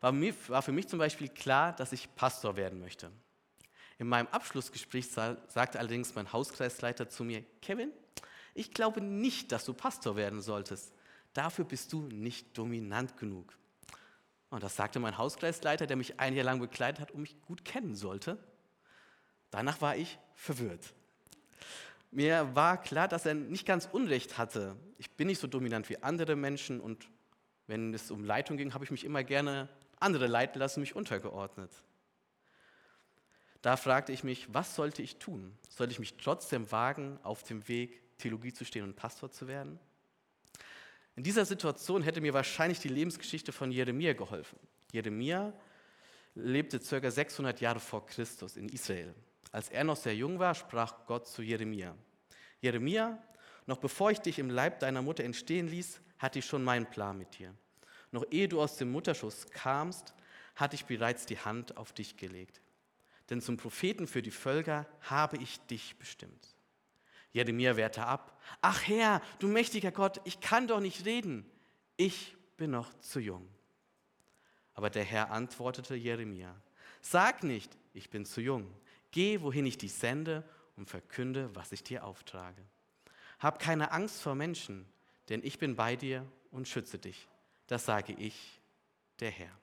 war, 0.00 0.12
mir, 0.12 0.34
war 0.48 0.62
für 0.62 0.72
mich 0.72 0.88
zum 0.88 0.98
Beispiel 0.98 1.28
klar, 1.28 1.74
dass 1.74 1.92
ich 1.92 2.14
Pastor 2.16 2.56
werden 2.56 2.80
möchte. 2.80 3.12
In 3.98 4.08
meinem 4.08 4.28
Abschlussgespräch 4.28 5.10
sagte 5.10 5.78
allerdings 5.78 6.14
mein 6.14 6.32
Hauskreisleiter 6.32 7.08
zu 7.08 7.22
mir, 7.22 7.44
Kevin, 7.60 7.92
ich 8.54 8.72
glaube 8.72 9.00
nicht, 9.00 9.52
dass 9.52 9.64
du 9.64 9.74
Pastor 9.74 10.16
werden 10.16 10.40
solltest. 10.40 10.92
Dafür 11.32 11.64
bist 11.64 11.92
du 11.92 12.02
nicht 12.02 12.56
dominant 12.58 13.16
genug. 13.16 13.56
Und 14.50 14.62
das 14.62 14.76
sagte 14.76 14.98
mein 14.98 15.16
Hauskreisleiter, 15.16 15.86
der 15.86 15.96
mich 15.96 16.18
ein 16.18 16.34
Jahr 16.34 16.44
lang 16.44 16.58
begleitet 16.60 17.00
hat 17.00 17.12
und 17.12 17.20
mich 17.20 17.40
gut 17.42 17.64
kennen 17.64 17.94
sollte. 17.94 18.36
Danach 19.50 19.80
war 19.80 19.96
ich 19.96 20.18
verwirrt. 20.34 20.92
Mir 22.10 22.54
war 22.56 22.80
klar, 22.80 23.06
dass 23.06 23.26
er 23.26 23.34
nicht 23.34 23.66
ganz 23.66 23.88
Unrecht 23.90 24.36
hatte. 24.36 24.76
Ich 24.98 25.10
bin 25.12 25.28
nicht 25.28 25.40
so 25.40 25.46
dominant 25.46 25.88
wie 25.88 26.02
andere 26.02 26.34
Menschen 26.34 26.80
und 26.80 27.08
wenn 27.68 27.94
es 27.94 28.10
um 28.10 28.24
Leitung 28.24 28.56
ging, 28.56 28.74
habe 28.74 28.84
ich 28.84 28.90
mich 28.90 29.04
immer 29.04 29.22
gerne 29.22 29.68
andere 30.00 30.26
leiten 30.26 30.58
lassen, 30.58 30.80
mich 30.80 30.96
untergeordnet. 30.96 31.70
Da 33.62 33.76
fragte 33.76 34.12
ich 34.12 34.24
mich, 34.24 34.52
was 34.52 34.74
sollte 34.74 35.02
ich 35.02 35.18
tun? 35.18 35.56
Sollte 35.68 35.92
ich 35.92 36.00
mich 36.00 36.16
trotzdem 36.16 36.72
wagen, 36.72 37.20
auf 37.22 37.44
dem 37.44 37.68
Weg, 37.68 38.02
Theologie 38.20 38.52
zu 38.52 38.64
stehen 38.64 38.84
und 38.84 38.96
Pastor 38.96 39.30
zu 39.30 39.48
werden? 39.48 39.78
In 41.16 41.24
dieser 41.24 41.44
Situation 41.44 42.02
hätte 42.02 42.20
mir 42.20 42.32
wahrscheinlich 42.32 42.78
die 42.78 42.88
Lebensgeschichte 42.88 43.52
von 43.52 43.72
Jeremia 43.72 44.12
geholfen. 44.12 44.58
Jeremia 44.92 45.52
lebte 46.34 46.78
ca. 46.78 47.10
600 47.10 47.60
Jahre 47.60 47.80
vor 47.80 48.06
Christus 48.06 48.56
in 48.56 48.68
Israel. 48.68 49.14
Als 49.52 49.68
er 49.68 49.84
noch 49.84 49.96
sehr 49.96 50.14
jung 50.14 50.38
war, 50.38 50.54
sprach 50.54 51.06
Gott 51.06 51.26
zu 51.26 51.42
Jeremia. 51.42 51.96
Jeremia, 52.60 53.18
noch 53.66 53.78
bevor 53.78 54.10
ich 54.10 54.20
dich 54.20 54.38
im 54.38 54.50
Leib 54.50 54.80
deiner 54.80 55.02
Mutter 55.02 55.24
entstehen 55.24 55.68
ließ, 55.68 56.00
hatte 56.18 56.38
ich 56.38 56.46
schon 56.46 56.62
meinen 56.62 56.86
Plan 56.86 57.18
mit 57.18 57.38
dir. 57.38 57.54
Noch 58.12 58.24
ehe 58.30 58.48
du 58.48 58.60
aus 58.60 58.76
dem 58.76 58.90
Mutterschuss 58.92 59.50
kamst, 59.50 60.14
hatte 60.56 60.74
ich 60.74 60.84
bereits 60.84 61.26
die 61.26 61.38
Hand 61.38 61.76
auf 61.76 61.92
dich 61.92 62.16
gelegt. 62.16 62.60
Denn 63.30 63.40
zum 63.40 63.56
Propheten 63.56 64.06
für 64.06 64.22
die 64.22 64.30
Völker 64.30 64.86
habe 65.02 65.36
ich 65.36 65.60
dich 65.66 65.96
bestimmt. 65.96 66.54
Jeremia 67.32 67.76
wehrte 67.76 68.04
ab. 68.04 68.40
Ach 68.60 68.86
Herr, 68.86 69.22
du 69.38 69.48
mächtiger 69.48 69.92
Gott, 69.92 70.20
ich 70.24 70.40
kann 70.40 70.66
doch 70.66 70.80
nicht 70.80 71.04
reden. 71.04 71.48
Ich 71.96 72.36
bin 72.56 72.72
noch 72.72 72.92
zu 73.00 73.20
jung. 73.20 73.48
Aber 74.74 74.90
der 74.90 75.04
Herr 75.04 75.30
antwortete 75.30 75.94
Jeremia, 75.94 76.54
sag 77.00 77.42
nicht, 77.42 77.76
ich 77.92 78.10
bin 78.10 78.24
zu 78.24 78.40
jung. 78.40 78.72
Geh, 79.10 79.40
wohin 79.40 79.66
ich 79.66 79.78
dich 79.78 79.92
sende 79.92 80.44
und 80.76 80.88
verkünde, 80.88 81.54
was 81.54 81.72
ich 81.72 81.82
dir 81.82 82.04
auftrage. 82.04 82.62
Hab 83.38 83.58
keine 83.58 83.92
Angst 83.92 84.22
vor 84.22 84.34
Menschen, 84.34 84.86
denn 85.28 85.42
ich 85.42 85.58
bin 85.58 85.76
bei 85.76 85.96
dir 85.96 86.26
und 86.50 86.68
schütze 86.68 86.98
dich. 86.98 87.28
Das 87.66 87.84
sage 87.84 88.12
ich, 88.12 88.60
der 89.20 89.30
Herr. 89.30 89.56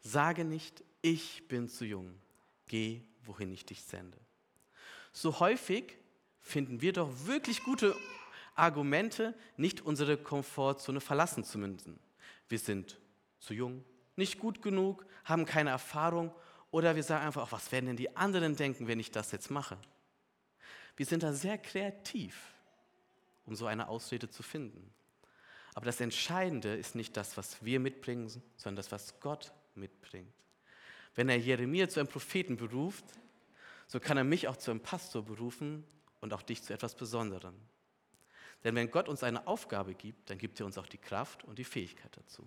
Sage 0.00 0.44
nicht, 0.44 0.84
ich 1.02 1.48
bin 1.48 1.68
zu 1.68 1.84
jung. 1.84 2.20
Geh, 2.66 3.02
wohin 3.24 3.52
ich 3.52 3.64
dich 3.64 3.82
sende. 3.82 4.18
So 5.12 5.40
häufig 5.40 5.96
finden 6.40 6.80
wir 6.80 6.92
doch 6.92 7.10
wirklich 7.26 7.62
gute 7.62 7.94
Argumente, 8.54 9.34
nicht 9.56 9.80
unsere 9.80 10.16
Komfortzone 10.16 11.00
verlassen 11.00 11.44
zu 11.44 11.58
müssen. 11.58 11.98
Wir 12.48 12.58
sind 12.58 12.98
zu 13.38 13.54
jung, 13.54 13.84
nicht 14.16 14.38
gut 14.38 14.62
genug, 14.62 15.06
haben 15.24 15.44
keine 15.44 15.70
Erfahrung 15.70 16.34
oder 16.70 16.96
wir 16.96 17.02
sagen 17.02 17.26
einfach, 17.26 17.52
was 17.52 17.70
werden 17.72 17.86
denn 17.86 17.96
die 17.96 18.16
anderen 18.16 18.56
denken, 18.56 18.88
wenn 18.88 19.00
ich 19.00 19.10
das 19.10 19.32
jetzt 19.32 19.50
mache? 19.50 19.78
Wir 20.96 21.06
sind 21.06 21.22
da 21.22 21.32
sehr 21.32 21.58
kreativ, 21.58 22.52
um 23.46 23.54
so 23.54 23.66
eine 23.66 23.88
Ausrede 23.88 24.28
zu 24.28 24.42
finden. 24.42 24.92
Aber 25.74 25.86
das 25.86 26.00
Entscheidende 26.00 26.74
ist 26.74 26.96
nicht 26.96 27.16
das, 27.16 27.36
was 27.36 27.64
wir 27.64 27.78
mitbringen, 27.78 28.28
sondern 28.56 28.76
das, 28.76 28.90
was 28.90 29.20
Gott 29.20 29.52
mitbringt. 29.76 30.32
Wenn 31.14 31.28
er 31.28 31.38
Jeremia 31.38 31.88
zu 31.88 32.00
einem 32.00 32.08
Propheten 32.08 32.56
beruft, 32.56 33.04
so 33.88 33.98
kann 33.98 34.16
er 34.16 34.24
mich 34.24 34.46
auch 34.46 34.56
zu 34.56 34.70
einem 34.70 34.80
Pastor 34.80 35.24
berufen 35.24 35.84
und 36.20 36.32
auch 36.32 36.42
dich 36.42 36.62
zu 36.62 36.72
etwas 36.72 36.94
Besonderem. 36.94 37.54
Denn 38.62 38.74
wenn 38.74 38.90
Gott 38.90 39.08
uns 39.08 39.22
eine 39.22 39.46
Aufgabe 39.46 39.94
gibt, 39.94 40.30
dann 40.30 40.38
gibt 40.38 40.60
er 40.60 40.66
uns 40.66 40.78
auch 40.78 40.86
die 40.86 40.98
Kraft 40.98 41.44
und 41.44 41.58
die 41.58 41.64
Fähigkeit 41.64 42.16
dazu. 42.16 42.46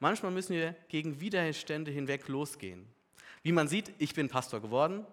Manchmal 0.00 0.32
müssen 0.32 0.54
wir 0.54 0.74
gegen 0.88 1.20
Widerstände 1.20 1.90
hinweg 1.90 2.28
losgehen. 2.28 2.86
Wie 3.42 3.52
man 3.52 3.68
sieht, 3.68 3.92
ich 3.98 4.14
bin 4.14 4.28
Pastor 4.28 4.60
geworden. 4.60 5.06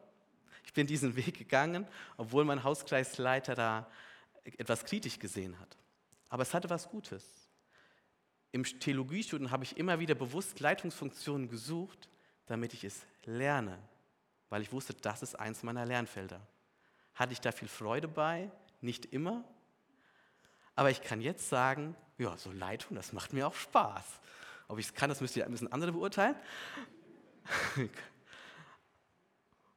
Ich 0.63 0.74
bin 0.74 0.88
diesen 0.88 1.15
Weg 1.15 1.38
gegangen, 1.38 1.88
obwohl 2.17 2.46
mein 2.46 2.63
Hauskreisleiter 2.63 3.55
da 3.55 3.91
etwas 4.43 4.86
kritisch 4.86 5.20
gesehen 5.20 5.60
hat. 5.60 5.77
Aber 6.29 6.43
es 6.43 6.53
hatte 6.53 6.70
was 6.70 6.88
Gutes. 6.89 7.25
Im 8.51 8.63
Theologiestudium 8.63 9.51
habe 9.51 9.63
ich 9.63 9.77
immer 9.77 10.00
wieder 10.00 10.15
bewusst 10.15 10.60
Leitungsfunktionen 10.60 11.50
gesucht, 11.50 12.10
damit 12.46 12.74
ich 12.74 12.84
es 12.84 13.05
lerne, 13.25 13.77
weil 14.51 14.62
ich 14.62 14.72
wusste, 14.72 14.93
das 14.93 15.24
ist 15.24 15.39
eins 15.39 15.63
meiner 15.63 15.86
Lernfelder. 15.86 16.41
Hatte 17.15 17.34
ich 17.34 17.41
da 17.41 17.51
viel 17.51 17.70
Freude 17.70 18.08
bei? 18.08 18.51
Nicht 18.81 19.05
immer. 19.05 19.43
Aber 20.75 20.91
ich 20.91 21.01
kann 21.01 21.22
jetzt 21.22 21.48
sagen, 21.50 21.96
ja, 22.17 22.38
so 22.38 22.51
Leitung, 22.51 22.96
das 22.98 23.13
macht 23.13 23.31
mir 23.31 23.48
auch 23.48 23.55
Spaß. 23.55 24.20
Ob 24.67 24.77
ich 24.77 24.88
es 24.88 24.93
kann, 24.93 25.10
das 25.10 25.22
müssen 25.22 25.72
andere 25.72 25.93
beurteilen. 25.93 26.36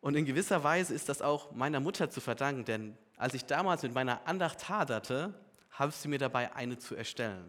Und 0.01 0.17
in 0.17 0.25
gewisser 0.27 0.65
Weise 0.65 0.93
ist 0.93 1.09
das 1.09 1.23
auch 1.23 1.53
meiner 1.53 1.79
Mutter 1.79 2.11
zu 2.11 2.21
verdanken, 2.21 2.65
denn 2.65 2.99
als 3.17 3.35
ich 3.35 3.47
damals 3.47 3.85
mit 3.85 3.95
meiner 3.95 4.27
Andacht 4.27 4.69
haderte, 4.69 5.33
half 5.71 5.95
sie 5.95 6.09
mir 6.09 6.19
dabei, 6.19 6.53
eine 6.55 6.79
zu 6.79 6.97
erstellen. 6.97 7.49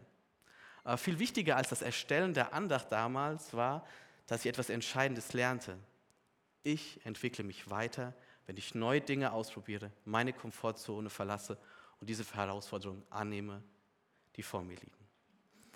Aber 0.84 1.00
viel 1.00 1.18
wichtiger 1.18 1.58
als 1.58 1.70
das 1.70 1.82
Erstellen 1.82 2.36
der 2.36 2.54
Andacht 2.54 2.92
damals 2.92 3.56
war, 3.56 3.84
dass 4.28 4.42
ich 4.42 4.48
etwas 4.48 4.70
Entscheidendes 4.70 5.34
lernte. 5.34 5.80
Ich 6.66 7.00
entwickle 7.06 7.44
mich 7.44 7.70
weiter, 7.70 8.16
wenn 8.48 8.58
ich 8.58 8.74
neue 8.74 9.00
Dinge 9.00 9.34
ausprobiere, 9.34 9.92
meine 10.04 10.34
Komfortzone 10.34 11.12
verlasse 11.12 11.60
und 12.00 12.10
diese 12.10 12.26
Herausforderungen 12.26 13.04
annehme, 13.12 13.62
die 14.36 14.42
vor 14.42 14.64
mir 14.64 14.74
liegen. 14.74 14.92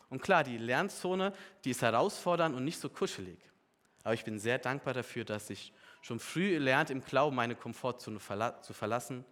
Und 0.09 0.23
klar, 0.23 0.43
die 0.43 0.57
Lernzone, 0.57 1.31
die 1.63 1.69
ist 1.69 1.83
herausfordernd 1.83 2.55
und 2.55 2.65
nicht 2.65 2.79
so 2.79 2.89
kuschelig. 2.89 3.37
Aber 4.03 4.15
ich 4.15 4.23
bin 4.23 4.39
sehr 4.39 4.57
dankbar 4.57 4.95
dafür, 4.95 5.25
dass 5.25 5.51
ich 5.51 5.73
schon 6.01 6.19
früh 6.19 6.57
lernt, 6.57 6.89
im 6.89 7.05
Glauben 7.05 7.35
meine 7.35 7.53
Komfortzone 7.53 8.19
zu 8.63 8.73
verlassen 8.73 9.25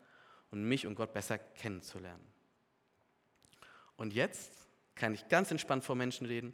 und 0.51 0.63
mich 0.63 0.85
und 0.85 0.93
Gott 0.93 1.11
besser 1.11 1.39
kennenzulernen. 1.39 2.23
Und 3.95 4.13
jetzt 4.13 4.51
kann 4.93 5.15
ich 5.15 5.27
ganz 5.27 5.49
entspannt 5.49 5.83
vor 5.83 5.95
Menschen 5.95 6.27
reden. 6.27 6.53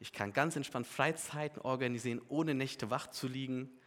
Ich 0.00 0.12
kann 0.12 0.32
ganz 0.32 0.56
entspannt 0.56 0.88
Freizeiten 0.88 1.62
organisieren, 1.62 2.20
ohne 2.26 2.54
Nächte 2.56 2.90
wach 2.90 3.06
zu 3.06 3.28
liegen. 3.28 3.77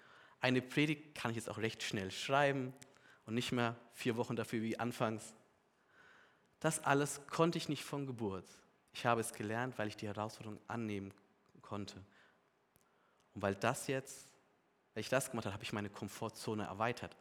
Eine 0.41 0.61
Predigt 0.61 1.15
kann 1.15 1.31
ich 1.31 1.37
jetzt 1.37 1.49
auch 1.49 1.59
recht 1.59 1.83
schnell 1.83 2.11
schreiben 2.11 2.73
und 3.25 3.35
nicht 3.35 3.51
mehr 3.51 3.75
vier 3.93 4.17
Wochen 4.17 4.35
dafür 4.35 4.61
wie 4.61 4.77
anfangs. 4.77 5.33
Das 6.59 6.83
alles 6.83 7.21
konnte 7.27 7.57
ich 7.57 7.69
nicht 7.69 7.83
von 7.83 8.05
Geburt. 8.05 8.45
Ich 8.93 9.05
habe 9.05 9.21
es 9.21 9.33
gelernt, 9.33 9.77
weil 9.77 9.87
ich 9.87 9.95
die 9.95 10.07
Herausforderung 10.07 10.59
annehmen 10.67 11.13
konnte. 11.61 12.03
Und 13.33 13.41
weil 13.41 13.55
das 13.55 13.87
jetzt 13.87 14.31
weil 14.93 15.01
ich 15.01 15.09
das 15.09 15.31
gemacht 15.31 15.45
habe, 15.45 15.53
habe 15.53 15.63
ich 15.63 15.73
meine 15.73 15.89
Komfortzone 15.89 16.65
erweitert. 16.65 17.15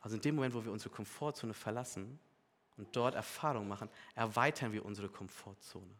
Also 0.00 0.16
in 0.16 0.22
dem 0.22 0.34
Moment, 0.34 0.54
wo 0.54 0.64
wir 0.64 0.72
unsere 0.72 0.90
Komfortzone 0.90 1.54
verlassen 1.54 2.18
und 2.76 2.94
dort 2.94 3.14
Erfahrung 3.14 3.68
machen, 3.68 3.88
erweitern 4.14 4.72
wir 4.72 4.84
unsere 4.84 5.08
Komfortzone. 5.08 5.94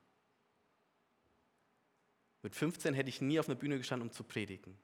Mit 2.42 2.54
15 2.54 2.94
hätte 2.94 3.08
ich 3.08 3.20
nie 3.20 3.38
auf 3.38 3.48
einer 3.48 3.58
Bühne 3.58 3.76
gestanden, 3.76 4.08
um 4.08 4.12
zu 4.12 4.24
predigen. 4.24 4.76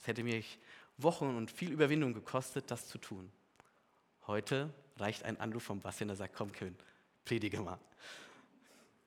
Es 0.00 0.06
hätte 0.06 0.22
mich 0.22 0.58
Wochen 0.96 1.36
und 1.36 1.50
viel 1.50 1.72
Überwindung 1.72 2.14
gekostet, 2.14 2.70
das 2.70 2.88
zu 2.88 2.98
tun. 2.98 3.30
Heute 4.26 4.72
reicht 4.96 5.24
ein 5.24 5.38
Anruf 5.38 5.64
vom 5.64 5.80
Bastian, 5.80 6.08
der 6.08 6.16
sagt, 6.16 6.34
komm 6.34 6.52
Kevin, 6.52 6.76
predige 7.24 7.60
mal. 7.60 7.78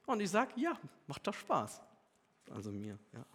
Und 0.06 0.20
ich 0.20 0.30
sage, 0.30 0.52
ja, 0.56 0.78
macht 1.08 1.26
doch 1.26 1.34
Spaß. 1.34 1.82
Also 2.52 2.72
mir, 2.72 2.98
ja. 3.14 3.26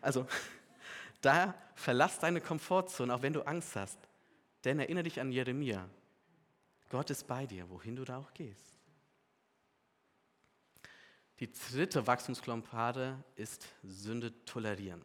Also, 0.00 0.26
da 1.20 1.54
verlass 1.74 2.18
deine 2.18 2.40
Komfortzone, 2.40 3.14
auch 3.14 3.22
wenn 3.22 3.32
du 3.32 3.42
Angst 3.42 3.76
hast. 3.76 3.98
Denn 4.64 4.78
erinnere 4.78 5.04
dich 5.04 5.20
an 5.20 5.32
Jeremia. 5.32 5.88
Gott 6.88 7.10
ist 7.10 7.26
bei 7.26 7.46
dir, 7.46 7.68
wohin 7.68 7.96
du 7.96 8.04
da 8.04 8.18
auch 8.18 8.32
gehst. 8.32 8.74
Die 11.40 11.50
dritte 11.50 12.06
Wachstumsklompade 12.06 13.22
ist 13.34 13.66
Sünde 13.82 14.32
tolerieren. 14.44 15.02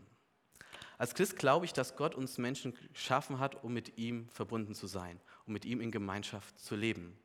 Als 0.98 1.14
Christ 1.14 1.38
glaube 1.38 1.66
ich, 1.66 1.74
dass 1.74 1.96
Gott 1.96 2.16
uns 2.16 2.38
Menschen 2.38 2.76
geschaffen 2.94 3.40
hat, 3.40 3.64
um 3.64 3.74
mit 3.74 3.98
ihm 3.98 4.28
verbunden 4.30 4.74
zu 4.74 4.88
sein, 4.88 5.20
um 5.46 5.54
mit 5.54 5.66
ihm 5.66 5.80
in 5.80 5.92
Gemeinschaft 5.92 6.60
zu 6.60 6.76
leben. 6.76 7.18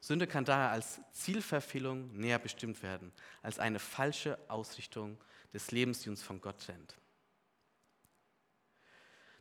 Sünde 0.00 0.28
kann 0.28 0.44
daher 0.44 0.70
als 0.70 1.00
Zielverfehlung 1.12 2.16
näher 2.16 2.38
bestimmt 2.38 2.82
werden, 2.82 3.12
als 3.42 3.58
eine 3.58 3.80
falsche 3.80 4.38
Ausrichtung 4.48 5.18
des 5.52 5.72
Lebens, 5.72 6.00
die 6.00 6.10
uns 6.10 6.22
von 6.22 6.40
Gott 6.40 6.60
trennt. 6.60 6.94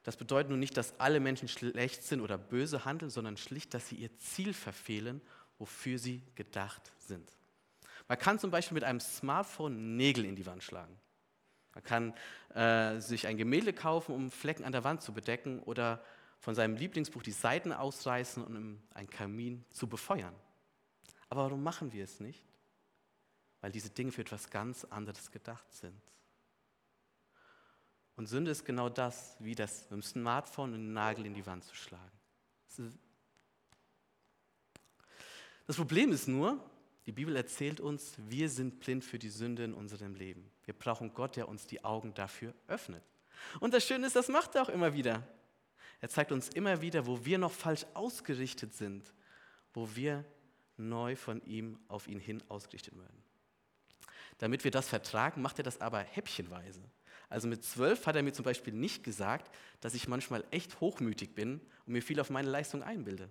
Das 0.01 0.15
bedeutet 0.15 0.49
nun 0.49 0.59
nicht, 0.59 0.77
dass 0.77 0.99
alle 0.99 1.19
Menschen 1.19 1.47
schlecht 1.47 2.01
sind 2.01 2.21
oder 2.21 2.37
böse 2.37 2.85
handeln, 2.85 3.11
sondern 3.11 3.37
schlicht, 3.37 3.73
dass 3.73 3.89
sie 3.89 3.97
ihr 3.97 4.17
Ziel 4.17 4.53
verfehlen, 4.53 5.21
wofür 5.59 5.99
sie 5.99 6.23
gedacht 6.33 6.93
sind. 6.97 7.29
Man 8.07 8.17
kann 8.17 8.39
zum 8.39 8.49
Beispiel 8.49 8.75
mit 8.75 8.85
einem 8.85 9.01
Smartphone 9.01 9.97
Nägel 9.97 10.25
in 10.25 10.35
die 10.35 10.45
Wand 10.45 10.63
schlagen. 10.63 10.97
Man 11.77 11.83
kann 11.83 12.13
äh, 12.55 12.99
sich 12.99 13.27
ein 13.27 13.37
Gemälde 13.37 13.71
kaufen, 13.71 14.15
um 14.15 14.31
Flecken 14.31 14.63
an 14.63 14.71
der 14.71 14.83
Wand 14.83 15.03
zu 15.03 15.13
bedecken 15.13 15.59
oder 15.59 16.03
von 16.39 16.55
seinem 16.55 16.75
Lieblingsbuch 16.75 17.21
die 17.21 17.31
Seiten 17.31 17.71
ausreißen 17.71 18.43
um 18.43 18.81
einen 18.95 19.09
Kamin 19.11 19.63
zu 19.69 19.85
befeuern. 19.87 20.33
Aber 21.29 21.43
warum 21.43 21.61
machen 21.61 21.93
wir 21.93 22.03
es 22.03 22.19
nicht? 22.19 22.43
Weil 23.61 23.71
diese 23.71 23.91
Dinge 23.91 24.11
für 24.11 24.21
etwas 24.21 24.49
ganz 24.49 24.85
anderes 24.85 25.29
gedacht 25.29 25.71
sind. 25.71 26.01
Und 28.15 28.25
Sünde 28.25 28.49
ist 28.49 28.65
genau 28.65 28.89
das, 28.89 29.35
wie 29.37 29.53
das 29.53 29.83
mit 29.83 29.91
dem 29.91 30.01
Smartphone 30.01 30.73
einen 30.73 30.93
Nagel 30.93 31.27
in 31.27 31.35
die 31.35 31.45
Wand 31.45 31.63
zu 31.63 31.75
schlagen. 31.75 32.17
Das 35.67 35.75
Problem 35.75 36.11
ist 36.11 36.27
nur, 36.27 36.59
die 37.07 37.13
Bibel 37.13 37.37
erzählt 37.37 37.79
uns, 37.79 38.15
wir 38.27 38.49
sind 38.49 38.81
blind 38.81 39.01
für 39.03 39.17
die 39.17 39.29
Sünde 39.29 39.63
in 39.63 39.73
unserem 39.73 40.13
Leben. 40.13 40.51
Wir 40.65 40.73
brauchen 40.73 41.13
Gott, 41.13 41.37
der 41.37 41.47
uns 41.47 41.65
die 41.65 41.85
Augen 41.85 42.13
dafür 42.13 42.53
öffnet. 42.67 43.01
Und 43.61 43.73
das 43.73 43.87
Schöne 43.87 44.07
ist, 44.07 44.17
das 44.17 44.27
macht 44.27 44.55
er 44.55 44.63
auch 44.63 44.69
immer 44.69 44.93
wieder. 44.93 45.25
Er 46.01 46.09
zeigt 46.09 46.33
uns 46.33 46.49
immer 46.49 46.81
wieder, 46.81 47.07
wo 47.07 47.23
wir 47.23 47.37
noch 47.37 47.53
falsch 47.53 47.85
ausgerichtet 47.93 48.73
sind, 48.73 49.13
wo 49.73 49.95
wir 49.95 50.25
neu 50.75 51.15
von 51.15 51.41
ihm 51.45 51.79
auf 51.87 52.09
ihn 52.09 52.19
hin 52.19 52.43
ausgerichtet 52.49 52.97
werden. 52.97 53.23
Damit 54.39 54.65
wir 54.65 54.71
das 54.71 54.89
vertragen, 54.89 55.41
macht 55.41 55.59
er 55.59 55.63
das 55.63 55.79
aber 55.79 55.99
häppchenweise. 55.99 56.81
Also 57.29 57.47
mit 57.47 57.63
zwölf 57.63 58.05
hat 58.05 58.17
er 58.17 58.23
mir 58.23 58.33
zum 58.33 58.43
Beispiel 58.43 58.73
nicht 58.73 59.05
gesagt, 59.05 59.49
dass 59.79 59.93
ich 59.93 60.09
manchmal 60.09 60.43
echt 60.51 60.81
hochmütig 60.81 61.33
bin 61.35 61.61
und 61.85 61.93
mir 61.93 62.03
viel 62.03 62.19
auf 62.19 62.29
meine 62.29 62.49
Leistung 62.49 62.83
einbilde. 62.83 63.29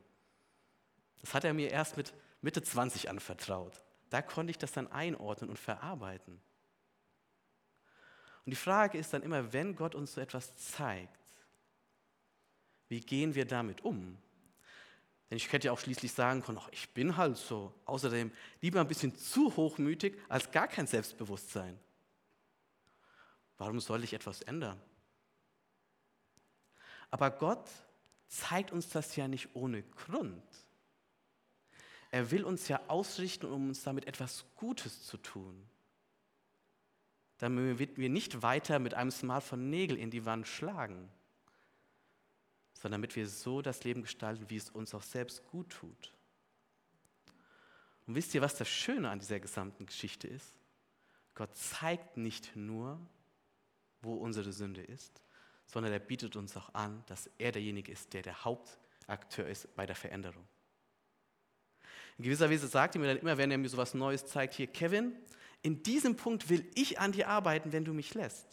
Das 1.21 1.35
hat 1.35 1.45
er 1.45 1.53
mir 1.53 1.71
erst 1.71 1.99
mit 1.99 2.15
Mitte 2.41 2.63
20 2.63 3.09
anvertraut. 3.09 3.85
Da 4.11 4.23
konnte 4.23 4.51
ich 4.51 4.59
das 4.59 4.73
dann 4.73 4.91
einordnen 4.93 5.51
und 5.51 5.59
verarbeiten. 5.59 6.41
Und 8.45 8.51
die 8.51 8.57
Frage 8.57 8.99
ist 8.99 9.13
dann 9.13 9.23
immer, 9.23 9.53
wenn 9.53 9.75
Gott 9.75 9.95
uns 9.95 10.15
so 10.15 10.21
etwas 10.21 10.55
zeigt, 10.57 11.19
wie 12.89 13.01
gehen 13.01 13.35
wir 13.35 13.45
damit 13.45 13.85
um? 13.85 14.17
Denn 15.29 15.37
ich 15.39 15.53
hätte 15.53 15.67
ja 15.67 15.73
auch 15.73 15.79
schließlich 15.81 16.13
sagen 16.13 16.43
können, 16.43 16.59
ach, 16.61 16.69
ich 16.71 16.89
bin 16.91 17.17
halt 17.17 17.37
so. 17.37 17.75
Außerdem 17.85 18.31
lieber 18.61 18.81
ein 18.81 18.87
bisschen 18.87 19.17
zu 19.17 19.55
hochmütig 19.57 20.17
als 20.29 20.51
gar 20.53 20.69
kein 20.69 20.87
Selbstbewusstsein. 20.87 21.79
Warum 23.59 23.81
soll 23.81 24.05
ich 24.05 24.13
etwas 24.13 24.43
ändern? 24.43 24.81
Aber 27.11 27.31
Gott 27.31 27.69
zeigt 28.29 28.71
uns 28.71 28.89
das 28.89 29.17
ja 29.17 29.27
nicht 29.27 29.49
ohne 29.55 29.83
Grund. 29.83 30.45
Er 32.17 32.31
will 32.31 32.45
uns 32.45 32.69
ja 32.69 32.81
ausrichten, 32.89 33.45
um 33.45 33.69
uns 33.69 33.83
damit 33.83 34.07
etwas 34.07 34.47
Gutes 34.55 35.03
zu 35.03 35.19
tun. 35.19 35.69
Damit 37.37 37.99
wir 37.99 38.09
nicht 38.09 38.41
weiter 38.41 38.79
mit 38.79 38.95
einem 38.95 39.11
Smartphone 39.11 39.69
Nägel 39.69 39.99
in 39.99 40.11
die 40.11 40.25
Wand 40.25 40.49
schlagen, 40.49 41.11
sondern 42.73 43.03
damit 43.03 43.17
wir 43.17 43.29
so 43.29 43.61
das 43.61 43.85
Leben 43.85 44.01
gestalten, 44.01 44.49
wie 44.49 44.57
es 44.57 44.71
uns 44.71 44.95
auch 44.95 45.03
selbst 45.03 45.45
gut 45.51 45.69
tut. 45.69 46.15
Und 48.07 48.15
wisst 48.15 48.35
ihr, 48.35 48.41
was 48.41 48.57
das 48.57 48.69
Schöne 48.71 49.11
an 49.11 49.19
dieser 49.19 49.39
gesamten 49.39 49.85
Geschichte 49.85 50.27
ist? 50.27 50.55
Gott 51.35 51.55
zeigt 51.55 52.17
nicht 52.17 52.57
nur, 52.57 52.99
wo 54.01 54.15
unsere 54.15 54.55
Sünde 54.55 54.81
ist, 54.81 55.21
sondern 55.67 55.93
er 55.93 55.99
bietet 55.99 56.35
uns 56.35 56.57
auch 56.57 56.73
an, 56.73 57.05
dass 57.09 57.29
er 57.37 57.53
derjenige 57.53 57.93
ist, 57.93 58.15
der 58.15 58.23
der 58.23 58.43
Hauptakteur 58.43 59.47
ist 59.47 59.77
bei 59.77 59.85
der 59.85 59.97
Veränderung. 59.97 60.49
In 62.19 62.25
gewisser 62.25 62.51
Weise 62.51 62.67
sagt 62.67 62.95
er 62.95 63.01
mir 63.01 63.09
dann 63.09 63.19
immer, 63.19 63.37
wenn 63.37 63.51
er 63.51 63.59
mir 63.59 63.69
so 63.69 63.77
etwas 63.77 63.95
Neues 63.95 64.27
zeigt, 64.27 64.55
hier, 64.55 64.67
Kevin, 64.67 65.13
in 65.63 65.83
diesem 65.83 66.17
Punkt 66.17 66.49
will 66.49 66.65
ich 66.75 66.99
an 66.99 67.13
dir 67.13 67.29
arbeiten, 67.29 67.73
wenn 67.73 67.85
du 67.85 67.93
mich 67.93 68.15
lässt. 68.15 68.47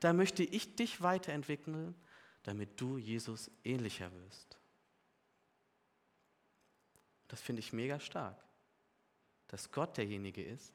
Da 0.00 0.12
möchte 0.12 0.42
ich 0.42 0.76
dich 0.76 1.02
weiterentwickeln, 1.02 1.94
damit 2.42 2.80
du 2.80 2.98
Jesus 2.98 3.50
ähnlicher 3.64 4.12
wirst. 4.12 4.58
Das 7.28 7.40
finde 7.40 7.60
ich 7.60 7.72
mega 7.72 7.98
stark, 8.00 8.36
dass 9.48 9.70
Gott 9.72 9.96
derjenige 9.96 10.44
ist, 10.44 10.74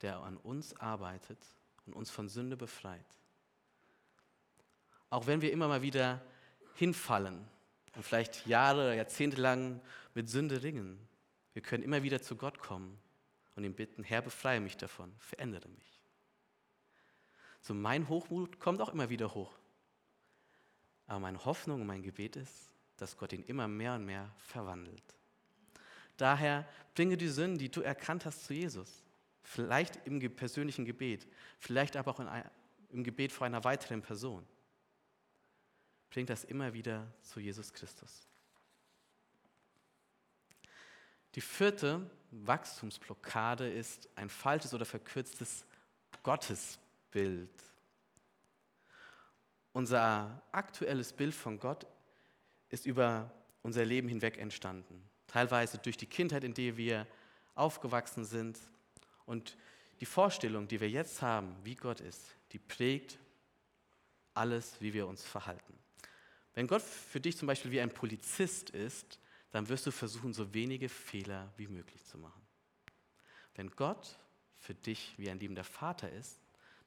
der 0.00 0.18
an 0.18 0.36
uns 0.38 0.74
arbeitet 0.80 1.38
und 1.86 1.92
uns 1.92 2.10
von 2.10 2.28
Sünde 2.28 2.56
befreit. 2.56 3.04
Auch 5.10 5.26
wenn 5.26 5.42
wir 5.42 5.52
immer 5.52 5.68
mal 5.68 5.82
wieder 5.82 6.24
hinfallen 6.74 7.46
und 7.94 8.02
vielleicht 8.02 8.46
Jahre 8.46 8.80
oder 8.80 8.94
Jahrzehnte 8.94 9.40
lang 9.40 9.80
mit 10.14 10.28
Sünde 10.28 10.62
ringen. 10.62 10.98
Wir 11.52 11.62
können 11.62 11.82
immer 11.82 12.02
wieder 12.02 12.22
zu 12.22 12.36
Gott 12.36 12.58
kommen 12.58 12.98
und 13.56 13.64
ihn 13.64 13.74
bitten, 13.74 14.02
Herr, 14.02 14.22
befreie 14.22 14.60
mich 14.60 14.76
davon, 14.76 15.12
verändere 15.18 15.68
mich. 15.68 16.00
So 17.60 17.74
mein 17.74 18.08
Hochmut 18.08 18.58
kommt 18.58 18.80
auch 18.80 18.88
immer 18.88 19.08
wieder 19.10 19.34
hoch. 19.34 19.52
Aber 21.06 21.20
meine 21.20 21.44
Hoffnung 21.44 21.82
und 21.82 21.86
mein 21.86 22.02
Gebet 22.02 22.36
ist, 22.36 22.72
dass 22.96 23.16
Gott 23.16 23.32
ihn 23.32 23.44
immer 23.44 23.68
mehr 23.68 23.94
und 23.94 24.04
mehr 24.04 24.34
verwandelt. 24.38 25.02
Daher 26.16 26.68
bringe 26.94 27.16
die 27.16 27.28
Sünden, 27.28 27.58
die 27.58 27.70
du 27.70 27.80
erkannt 27.80 28.26
hast, 28.26 28.44
zu 28.44 28.54
Jesus. 28.54 29.02
Vielleicht 29.42 30.06
im 30.06 30.20
persönlichen 30.34 30.84
Gebet, 30.84 31.26
vielleicht 31.58 31.96
aber 31.96 32.12
auch 32.12 32.20
ein, 32.20 32.50
im 32.90 33.02
Gebet 33.02 33.32
vor 33.32 33.46
einer 33.46 33.64
weiteren 33.64 34.02
Person. 34.02 34.46
Bring 36.10 36.26
das 36.26 36.44
immer 36.44 36.72
wieder 36.72 37.12
zu 37.22 37.40
Jesus 37.40 37.72
Christus. 37.72 38.28
Die 41.34 41.40
vierte 41.40 42.08
Wachstumsblockade 42.30 43.70
ist 43.70 44.08
ein 44.16 44.28
falsches 44.28 44.74
oder 44.74 44.84
verkürztes 44.84 45.64
Gottesbild. 46.22 47.50
Unser 49.72 50.42
aktuelles 50.52 51.12
Bild 51.12 51.34
von 51.34 51.58
Gott 51.58 51.86
ist 52.68 52.86
über 52.86 53.30
unser 53.62 53.84
Leben 53.84 54.08
hinweg 54.08 54.38
entstanden. 54.38 55.02
Teilweise 55.26 55.78
durch 55.78 55.96
die 55.96 56.06
Kindheit, 56.06 56.44
in 56.44 56.54
der 56.54 56.76
wir 56.76 57.06
aufgewachsen 57.54 58.24
sind. 58.24 58.58
Und 59.24 59.56
die 60.00 60.06
Vorstellung, 60.06 60.68
die 60.68 60.80
wir 60.80 60.90
jetzt 60.90 61.22
haben, 61.22 61.56
wie 61.64 61.76
Gott 61.76 62.00
ist, 62.00 62.26
die 62.52 62.58
prägt 62.58 63.18
alles, 64.34 64.80
wie 64.80 64.92
wir 64.92 65.06
uns 65.06 65.24
verhalten. 65.24 65.78
Wenn 66.54 66.66
Gott 66.66 66.82
für 66.82 67.20
dich 67.20 67.36
zum 67.36 67.46
Beispiel 67.46 67.70
wie 67.70 67.80
ein 67.80 67.92
Polizist 67.92 68.70
ist, 68.70 69.18
dann 69.52 69.68
wirst 69.68 69.86
du 69.86 69.90
versuchen, 69.90 70.32
so 70.32 70.52
wenige 70.52 70.88
Fehler 70.88 71.52
wie 71.56 71.68
möglich 71.68 72.04
zu 72.04 72.18
machen. 72.18 72.42
Wenn 73.54 73.70
Gott 73.70 74.18
für 74.58 74.74
dich 74.74 75.14
wie 75.18 75.30
ein 75.30 75.38
liebender 75.38 75.64
Vater 75.64 76.10
ist, 76.10 76.40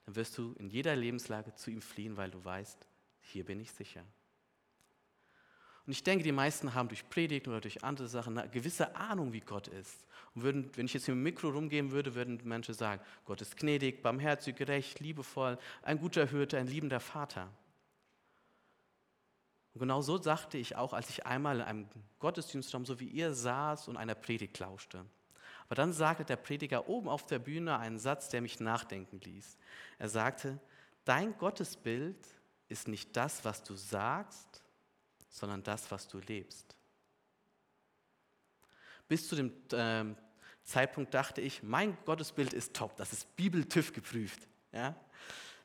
dann 0.05 0.15
wirst 0.15 0.37
du 0.37 0.53
in 0.57 0.69
jeder 0.69 0.95
Lebenslage 0.95 1.53
zu 1.55 1.71
ihm 1.71 1.81
fliehen, 1.81 2.17
weil 2.17 2.31
du 2.31 2.43
weißt, 2.43 2.87
hier 3.21 3.45
bin 3.45 3.59
ich 3.59 3.71
sicher. 3.71 4.03
Und 5.85 5.91
ich 5.91 6.03
denke, 6.03 6.23
die 6.23 6.31
meisten 6.31 6.73
haben 6.73 6.87
durch 6.87 7.07
Predigten 7.09 7.51
oder 7.51 7.61
durch 7.61 7.83
andere 7.83 8.07
Sachen 8.07 8.37
eine 8.37 8.49
gewisse 8.49 8.95
Ahnung, 8.95 9.33
wie 9.33 9.41
Gott 9.41 9.67
ist. 9.67 10.05
Und 10.33 10.41
würden, 10.41 10.71
wenn 10.75 10.87
ich 10.87 10.95
jetzt 10.95 11.07
mit 11.07 11.15
dem 11.15 11.23
Mikro 11.23 11.49
rumgehen 11.49 11.91
würde, 11.91 12.15
würden 12.15 12.41
Menschen 12.43 12.73
sagen, 12.73 13.01
Gott 13.25 13.41
ist 13.41 13.55
gnädig, 13.57 14.01
barmherzig, 14.01 14.55
gerecht, 14.55 14.99
liebevoll, 14.99 15.59
ein 15.83 15.99
guter 15.99 16.27
Hirte, 16.27 16.57
ein 16.57 16.67
liebender 16.67 16.99
Vater. 16.99 17.51
Und 19.75 19.81
genau 19.81 20.01
so 20.01 20.17
sagte 20.17 20.57
ich 20.57 20.77
auch, 20.77 20.93
als 20.93 21.09
ich 21.09 21.25
einmal 21.25 21.57
in 21.57 21.61
einem 21.63 21.89
Gottesdienstraum, 22.19 22.85
so 22.85 23.01
wie 23.01 23.09
ihr 23.09 23.33
saß 23.33 23.89
und 23.89 23.97
einer 23.97 24.15
Predigt 24.15 24.57
lauschte. 24.57 25.05
Aber 25.65 25.75
dann 25.75 25.91
sagte 25.91 26.23
der 26.23 26.37
Prediger 26.37 26.87
oben 26.87 27.09
auf 27.09 27.25
der 27.25 27.39
Bühne 27.39 27.77
einen 27.77 27.99
Satz, 27.99 28.29
der 28.29 28.41
mich 28.41 28.61
nachdenken 28.61 29.19
ließ. 29.19 29.57
Er 29.99 30.07
sagte, 30.07 30.59
dein 31.03 31.37
Gottesbild 31.37 32.15
ist 32.69 32.87
nicht 32.87 33.17
das, 33.17 33.43
was 33.43 33.63
du 33.63 33.75
sagst, 33.75 34.63
sondern 35.29 35.61
das, 35.61 35.91
was 35.91 36.07
du 36.07 36.19
lebst. 36.19 36.77
Bis 39.09 39.27
zu 39.27 39.35
dem 39.35 39.51
äh, 39.73 40.15
Zeitpunkt 40.63 41.13
dachte 41.13 41.41
ich, 41.41 41.63
mein 41.63 41.97
Gottesbild 42.05 42.53
ist 42.53 42.73
top, 42.73 42.95
das 42.95 43.11
ist 43.11 43.35
Bibel-TÜV 43.35 43.91
geprüft. 43.91 44.47
Ja? 44.71 44.95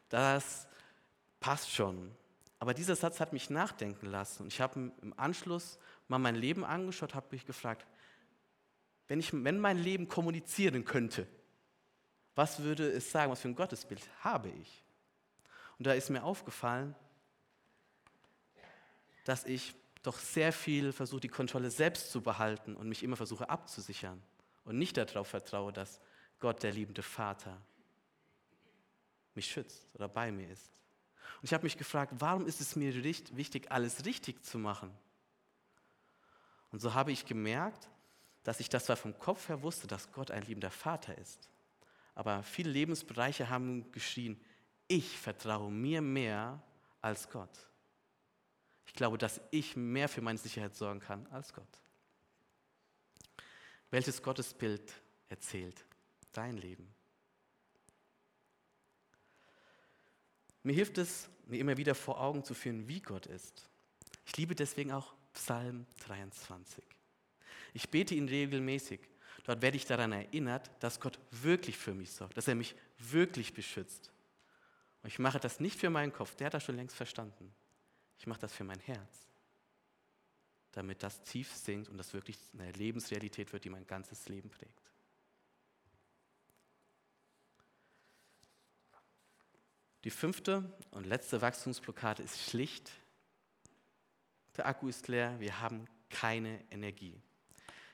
Das 0.09 0.67
passt 1.39 1.71
schon. 1.71 2.11
Aber 2.61 2.75
dieser 2.75 2.95
Satz 2.95 3.21
hat 3.21 3.33
mich 3.33 3.49
nachdenken 3.49 4.07
lassen. 4.07 4.45
Und 4.45 4.53
ich 4.53 4.61
habe 4.61 4.93
im 5.01 5.15
Anschluss 5.19 5.79
mal 6.09 6.19
mein 6.19 6.37
Leben 6.37 6.63
angeschaut, 6.63 7.15
habe 7.15 7.27
mich 7.31 7.47
gefragt, 7.47 7.87
wenn, 9.09 9.19
ich, 9.19 9.33
wenn 9.33 9.59
mein 9.59 9.79
Leben 9.79 10.09
kommunizieren 10.09 10.85
könnte, 10.85 11.27
was 12.35 12.61
würde 12.63 12.89
es 12.89 13.11
sagen, 13.11 13.33
was 13.33 13.41
für 13.41 13.49
ein 13.49 13.57
Gottesbild 13.57 14.07
habe 14.23 14.51
ich? 14.51 14.85
Und 15.79 15.87
da 15.87 15.95
ist 15.95 16.11
mir 16.11 16.23
aufgefallen, 16.23 16.95
dass 19.25 19.47
ich 19.47 19.75
doch 20.03 20.19
sehr 20.19 20.53
viel 20.53 20.93
versuche, 20.93 21.21
die 21.21 21.29
Kontrolle 21.29 21.71
selbst 21.71 22.13
zu 22.13 22.21
behalten 22.21 22.77
und 22.77 22.89
mich 22.89 23.03
immer 23.03 23.17
versuche 23.17 23.49
abzusichern 23.49 24.23
und 24.65 24.79
nicht 24.79 24.97
darauf 24.97 25.29
vertraue, 25.29 25.73
dass 25.73 25.99
Gott, 26.39 26.63
der 26.63 26.73
liebende 26.73 27.03
Vater, 27.03 27.61
mich 29.35 29.47
schützt 29.47 29.89
oder 29.95 30.09
bei 30.09 30.31
mir 30.31 30.51
ist. 30.51 30.71
Und 31.41 31.45
ich 31.45 31.55
habe 31.55 31.65
mich 31.65 31.79
gefragt, 31.79 32.13
warum 32.19 32.47
ist 32.47 32.61
es 32.61 32.77
mir 32.77 32.95
wichtig, 33.03 33.71
alles 33.73 34.05
richtig 34.05 34.45
zu 34.45 34.59
machen? 34.59 34.91
Und 36.71 36.81
so 36.81 36.93
habe 36.93 37.13
ich 37.13 37.25
gemerkt, 37.25 37.89
dass 38.45 38.61
ich 38.61 38.69
das 38.69 38.85
zwar 38.85 38.97
vom 38.97 39.19
Kopf 39.19 39.49
her 39.49 39.63
wusste, 39.63 39.87
dass 39.87 40.13
Gott 40.13 40.31
ein 40.31 40.43
liebender 40.43 40.71
Vater 40.71 41.17
ist, 41.17 41.49
aber 42.15 42.43
viele 42.43 42.71
Lebensbereiche 42.71 43.49
haben 43.49 43.91
geschrien, 43.93 44.39
ich 44.87 45.19
vertraue 45.19 45.71
mir 45.71 46.03
mehr 46.03 46.63
als 47.01 47.31
Gott. 47.31 47.69
Ich 48.87 48.93
glaube, 48.93 49.19
dass 49.19 49.41
ich 49.51 49.77
mehr 49.77 50.09
für 50.09 50.21
meine 50.21 50.39
Sicherheit 50.39 50.75
sorgen 50.75 51.01
kann 51.01 51.27
als 51.29 51.55
Gott. 51.55 51.81
Welches 53.91 54.23
Gottesbild 54.23 54.93
erzählt 55.29 55.85
dein 56.33 56.57
Leben? 56.57 56.93
Mir 60.63 60.75
hilft 60.75 60.99
es, 60.99 61.29
mir 61.47 61.59
immer 61.59 61.77
wieder 61.77 61.95
vor 61.95 62.21
Augen 62.21 62.45
zu 62.45 62.55
führen, 62.55 62.87
wie 62.89 63.01
Gott 63.01 63.27
ist. 63.27 63.69
Ich 64.27 64.37
liebe 64.37 64.55
deswegen 64.55 64.93
auch 64.93 65.15
Psalm 65.33 65.87
23. 66.07 66.85
Ich 67.73 67.91
bete 67.91 68.15
ihn 68.15 68.29
regelmäßig. 68.29 69.01
Dort 69.45 69.63
werde 69.63 69.77
ich 69.77 69.87
daran 69.87 70.13
erinnert, 70.13 70.71
dass 70.81 71.01
Gott 71.01 71.19
wirklich 71.31 71.77
für 71.77 71.95
mich 71.95 72.13
sorgt, 72.13 72.37
dass 72.37 72.49
er 72.49 72.55
mich 72.55 72.75
wirklich 72.99 73.55
beschützt. 73.55 74.13
Und 75.03 75.09
ich 75.09 75.19
mache 75.19 75.41
das 75.41 75.61
nicht 75.61 75.79
für 75.79 75.91
meinen 75.91 76.13
Kopf, 76.13 76.37
der 76.37 76.47
hat 76.47 76.55
das 76.55 76.65
schon 76.65 76.77
längst 76.77 76.95
verstanden. 76.95 77.53
Ich 78.19 78.27
mache 78.27 78.41
das 78.41 78.53
für 78.53 78.65
mein 78.65 78.81
Herz, 78.81 79.27
damit 80.73 81.03
das 81.03 81.23
tief 81.23 81.55
sinkt 81.55 81.89
und 81.89 81.97
das 81.97 82.13
wirklich 82.13 82.37
eine 82.53 82.71
Lebensrealität 82.73 83.53
wird, 83.53 83.65
die 83.65 83.71
mein 83.71 83.87
ganzes 83.87 84.29
Leben 84.29 84.51
prägt. 84.51 84.80
Die 90.05 90.11
fünfte 90.11 90.65
und 90.93 91.07
letzte 91.07 91.43
Wachstumsblockade 91.43 92.23
ist 92.23 92.41
schlicht, 92.41 92.91
der 94.57 94.67
Akku 94.67 94.89
ist 94.89 95.09
leer, 95.09 95.39
wir 95.39 95.61
haben 95.61 95.87
keine 96.09 96.61
Energie. 96.71 97.21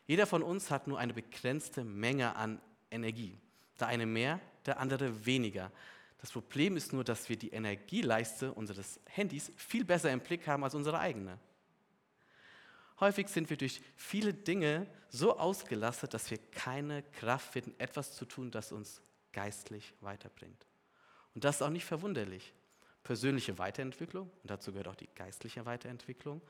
Jeder 0.07 0.27
von 0.27 0.43
uns 0.43 0.71
hat 0.71 0.87
nur 0.87 0.99
eine 0.99 1.13
begrenzte 1.13 1.85
Menge 1.85 2.37
an 2.37 2.61
Energie. 2.91 3.39
Der 3.81 3.89
eine 3.89 4.07
mehr, 4.07 4.41
der 4.65 4.79
andere 4.79 5.27
weniger. 5.27 5.71
Das 6.19 6.31
Problem 6.31 6.77
ist 6.77 6.93
nur, 6.93 7.05
dass 7.05 7.29
wir 7.29 7.37
die 7.37 7.51
Energieleiste 7.51 8.53
unseres 8.53 9.01
Handys 9.07 9.53
viel 9.57 9.85
besser 9.85 10.11
im 10.11 10.21
Blick 10.21 10.47
haben 10.47 10.65
als 10.65 10.75
unsere 10.75 10.99
eigene. 10.99 11.39
Häufig 13.01 13.29
sind 13.29 13.51
wir 13.51 13.59
durch 13.59 13.83
viele 13.97 14.33
Dinge 14.33 14.87
so 15.09 15.39
ausgelastet, 15.39 16.15
dass 16.15 16.31
wir 16.31 16.39
keine 16.39 17.03
Kraft 17.03 17.53
finden, 17.53 17.75
etwas 17.79 18.15
zu 18.15 18.25
tun, 18.25 18.51
das 18.51 18.73
uns 18.73 19.03
geistlich 19.33 19.93
weiterbringt. 20.01 20.67
Und 21.37 21.45
das 21.45 21.57
ist 21.57 21.63
auch 21.63 21.71
nicht 21.71 21.85
verwunderlich. 21.85 22.55
Persönliche 23.05 23.59
Weiterentwicklung, 23.59 24.31
und 24.43 24.51
dazu 24.51 24.73
gehört 24.73 24.89
auch 24.89 24.95
die 24.97 25.11
geistliche 25.15 25.67
Weiterentwicklung, 25.67 26.41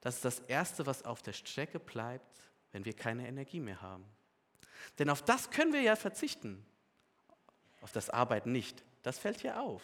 das 0.00 0.16
ist 0.16 0.24
das 0.24 0.38
Erste, 0.40 0.86
was 0.86 1.04
auf 1.04 1.20
der 1.20 1.34
Strecke 1.34 1.78
bleibt, 1.78 2.50
wenn 2.72 2.86
wir 2.86 2.94
keine 2.94 3.28
Energie 3.28 3.60
mehr 3.60 3.82
haben. 3.82 4.06
Denn 4.98 5.10
auf 5.10 5.22
das 5.22 5.50
können 5.50 5.74
wir 5.74 5.82
ja 5.82 5.94
verzichten, 5.94 6.64
auf 7.82 7.92
das 7.92 8.08
Arbeiten 8.08 8.50
nicht. 8.50 8.82
Das 9.02 9.18
fällt 9.18 9.42
hier 9.42 9.60
auf. 9.60 9.82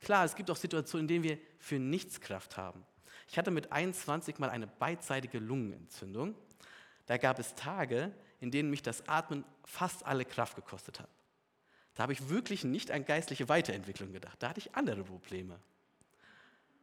Klar, 0.00 0.24
es 0.24 0.36
gibt 0.36 0.48
auch 0.48 0.56
Situationen, 0.56 1.08
in 1.08 1.08
denen 1.08 1.24
wir 1.24 1.38
für 1.58 1.80
nichts 1.80 2.20
Kraft 2.20 2.56
haben. 2.56 2.86
Ich 3.28 3.36
hatte 3.36 3.50
mit 3.50 3.72
21 3.72 4.38
mal 4.38 4.48
eine 4.48 4.68
beidseitige 4.68 5.40
Lungenentzündung. 5.40 6.36
Da 7.06 7.16
gab 7.16 7.40
es 7.40 7.56
Tage, 7.56 8.14
in 8.38 8.52
denen 8.52 8.70
mich 8.70 8.82
das 8.82 9.08
Atmen 9.08 9.44
fast 9.64 10.06
alle 10.06 10.24
Kraft 10.24 10.54
gekostet 10.54 11.00
hat. 11.00 11.10
Da 11.98 12.04
habe 12.04 12.12
ich 12.12 12.28
wirklich 12.28 12.62
nicht 12.62 12.92
an 12.92 13.04
geistliche 13.04 13.48
Weiterentwicklung 13.48 14.12
gedacht. 14.12 14.40
Da 14.40 14.50
hatte 14.50 14.60
ich 14.60 14.72
andere 14.76 15.02
Probleme. 15.02 15.58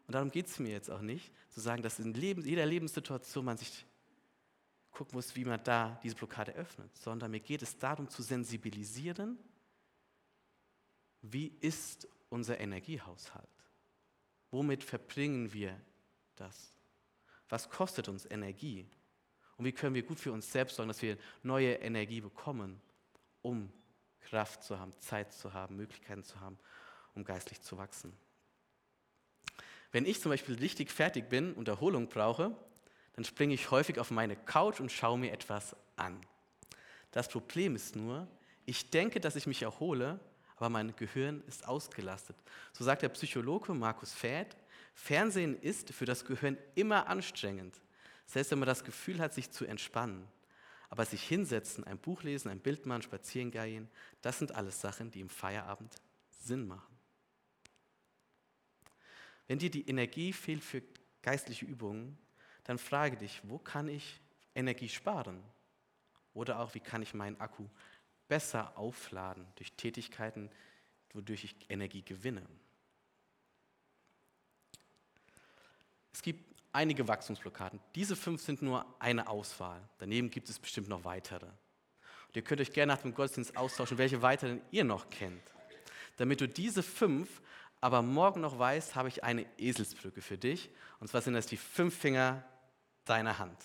Und 0.08 0.14
darum 0.14 0.30
geht 0.30 0.48
es 0.48 0.60
mir 0.60 0.72
jetzt 0.72 0.92
auch 0.92 1.00
nicht, 1.00 1.32
zu 1.48 1.62
sagen, 1.62 1.82
dass 1.82 2.00
in 2.00 2.14
Leben, 2.14 2.44
jeder 2.44 2.66
Lebenssituation 2.66 3.46
man 3.46 3.56
sich 3.56 3.86
gucken 4.92 5.16
muss, 5.16 5.34
wie 5.38 5.46
man 5.46 5.64
da 5.64 5.98
diese 6.04 6.16
Blockade 6.16 6.54
öffnet, 6.56 6.94
sondern 6.98 7.32
mir 7.32 7.40
geht 7.40 7.62
es 7.62 7.78
darum 7.78 8.10
zu 8.10 8.24
sensibilisieren, 8.24 9.40
wie 11.22 11.48
ist 11.62 12.10
unser 12.28 12.60
Energiehaushalt? 12.60 13.48
Womit 14.52 14.84
verbringen 14.84 15.54
wir 15.54 15.80
das? 16.36 16.76
Was 17.48 17.70
kostet 17.70 18.10
uns 18.10 18.30
Energie? 18.30 18.86
Und 19.56 19.64
wie 19.64 19.72
können 19.72 19.96
wir 19.96 20.04
gut 20.04 20.20
für 20.20 20.34
uns 20.34 20.52
selbst 20.52 20.76
sorgen, 20.76 20.90
dass 20.90 21.02
wir 21.02 21.18
neue 21.42 21.76
Energie 21.76 22.20
bekommen, 22.20 22.82
um 23.42 23.72
Kraft 24.26 24.64
zu 24.64 24.80
haben, 24.80 24.92
Zeit 25.00 25.34
zu 25.34 25.54
haben, 25.54 25.78
Möglichkeiten 25.78 26.24
zu 26.24 26.40
haben, 26.40 26.58
um 27.14 27.24
geistlich 27.24 27.62
zu 27.62 27.78
wachsen. 27.78 28.14
Wenn 29.92 30.06
ich 30.06 30.22
zum 30.22 30.30
Beispiel 30.30 30.56
richtig 30.56 30.92
fertig 30.92 31.30
bin 31.30 31.54
und 31.54 31.68
Erholung 31.68 32.10
brauche, 32.10 32.56
dann 33.14 33.24
springe 33.24 33.54
ich 33.54 33.72
häufig 33.72 33.98
auf 33.98 34.12
meine 34.12 34.36
Couch 34.36 34.82
und 34.82 34.92
schaue 34.92 35.18
mir 35.18 35.32
etwas 35.32 35.76
an. 35.96 36.20
Das 37.12 37.30
Problem 37.30 37.76
ist 37.76 37.96
nur, 37.96 38.28
ich 38.66 38.90
denke, 38.90 39.22
dass 39.22 39.38
ich 39.38 39.48
mich 39.48 39.62
erhole, 39.62 40.20
aber 40.58 40.70
mein 40.70 40.94
Gehirn 40.96 41.42
ist 41.48 41.68
ausgelastet. 41.68 42.36
So 42.74 42.84
sagt 42.84 43.04
der 43.04 43.10
Psychologe 43.10 43.74
Markus 43.74 44.12
Fäth, 44.12 44.58
Fernsehen 44.94 45.62
ist 45.62 45.94
für 45.94 46.06
das 46.06 46.26
Gehirn 46.26 46.58
immer 46.74 47.08
anstrengend, 47.08 47.80
selbst 48.26 48.52
wenn 48.52 48.60
man 48.60 48.68
das 48.68 48.84
Gefühl 48.84 49.20
hat, 49.20 49.34
sich 49.34 49.52
zu 49.52 49.66
entspannen. 49.66 50.28
Aber 50.96 51.04
sich 51.04 51.24
hinsetzen, 51.24 51.84
ein 51.84 51.98
Buch 51.98 52.24
lesen, 52.24 52.48
ein 52.48 52.62
Bild 52.62 52.86
machen, 52.86 53.02
spazieren 53.02 53.52
gehen, 53.52 53.90
das 54.22 54.40
sind 54.40 54.54
alles 54.54 54.80
Sachen, 54.80 55.12
die 55.12 55.20
im 55.20 55.28
Feierabend 55.28 55.94
Sinn 56.30 56.66
machen. 56.66 56.98
Wenn 59.46 59.60
dir 59.60 59.70
die 59.70 59.90
Energie 59.90 60.32
fehlt 60.32 60.64
für 60.64 60.82
geistliche 61.22 61.66
Übungen, 61.66 62.18
dann 62.64 62.78
frage 62.78 63.18
dich, 63.18 63.42
wo 63.44 63.58
kann 63.58 63.90
ich 63.90 64.22
Energie 64.56 64.88
sparen? 64.88 65.44
Oder 66.34 66.62
auch, 66.62 66.74
wie 66.76 66.80
kann 66.80 67.02
ich 67.02 67.14
meinen 67.14 67.42
Akku 67.42 67.68
besser 68.30 68.78
aufladen 68.78 69.46
durch 69.56 69.74
Tätigkeiten, 69.74 70.50
wodurch 71.12 71.44
ich 71.44 71.56
Energie 71.68 72.04
gewinne? 72.04 72.48
Es 76.14 76.22
gibt 76.22 76.55
einige 76.76 77.08
Wachstumsblockaden. 77.08 77.80
Diese 77.96 78.16
fünf 78.16 78.42
sind 78.42 78.62
nur 78.62 78.86
eine 79.00 79.28
Auswahl. 79.28 79.82
Daneben 79.98 80.30
gibt 80.30 80.50
es 80.50 80.60
bestimmt 80.60 80.90
noch 80.90 81.04
weitere. 81.04 81.46
Und 81.46 82.36
ihr 82.36 82.42
könnt 82.44 82.62
euch 82.62 82.74
gerne 82.74 82.94
nach 82.94 83.02
dem 83.02 83.14
Gottesdienst 83.14 83.58
austauschen, 83.58 83.98
welche 83.98 84.22
weiteren 84.22 84.62
ihr 84.72 84.84
noch 84.84 85.10
kennt. 85.10 85.42
Damit 86.18 86.42
du 86.42 86.48
diese 86.48 86.84
fünf 86.84 87.42
aber 87.82 88.02
morgen 88.02 88.42
noch 88.42 88.58
weißt, 88.58 88.96
habe 88.96 89.10
ich 89.10 89.24
eine 89.24 89.46
Eselsbrücke 89.60 90.22
für 90.22 90.38
dich. 90.38 90.72
Und 91.00 91.08
zwar 91.08 91.22
sind 91.22 91.34
das 91.34 91.46
die 91.46 91.58
fünf 91.58 91.96
Finger 91.96 92.44
deiner 93.06 93.38
Hand. 93.38 93.60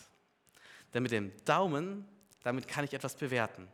Denn 0.92 1.02
mit 1.02 1.12
dem 1.12 1.32
Daumen, 1.44 2.06
damit 2.42 2.68
kann 2.68 2.84
ich 2.84 2.92
etwas 2.92 3.16
bewerten. 3.16 3.66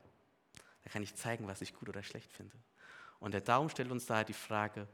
Da 0.85 0.90
kann 0.90 1.03
ich 1.03 1.16
zeigen, 1.16 1.49
was 1.49 1.62
ich 1.62 1.75
gut 1.75 1.88
oder 1.88 2.03
schlecht 2.03 2.33
finde. 2.33 2.57
Und 3.18 3.33
der 3.33 3.40
Daumen 3.40 3.70
stellt 3.70 3.90
uns 3.90 4.07
daher 4.07 4.25
die 4.25 4.35
Frage, 4.35 4.87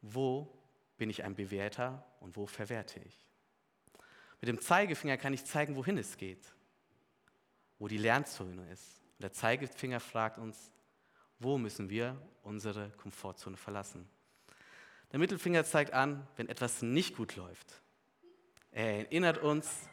wo 0.00 0.48
bin 0.96 1.10
ich 1.10 1.24
ein 1.24 1.34
Bewerter 1.34 2.06
und 2.20 2.36
wo 2.36 2.46
verwerte 2.46 3.00
ich? 3.00 3.29
Mit 4.40 4.48
dem 4.48 4.60
Zeigefinger 4.60 5.16
kann 5.16 5.34
ich 5.34 5.44
zeigen, 5.44 5.76
wohin 5.76 5.98
es 5.98 6.16
geht, 6.16 6.54
wo 7.78 7.88
die 7.88 7.98
Lernzone 7.98 8.70
ist. 8.70 9.02
Und 9.18 9.22
der 9.22 9.32
Zeigefinger 9.32 10.00
fragt 10.00 10.38
uns, 10.38 10.70
wo 11.38 11.58
müssen 11.58 11.90
wir 11.90 12.16
unsere 12.42 12.90
Komfortzone 12.90 13.56
verlassen. 13.56 14.08
Der 15.12 15.18
Mittelfinger 15.18 15.64
zeigt 15.64 15.92
an, 15.92 16.26
wenn 16.36 16.48
etwas 16.48 16.82
nicht 16.82 17.16
gut 17.16 17.36
läuft. 17.36 17.82
Er 18.70 19.00
erinnert 19.00 19.38
uns, 19.38 19.88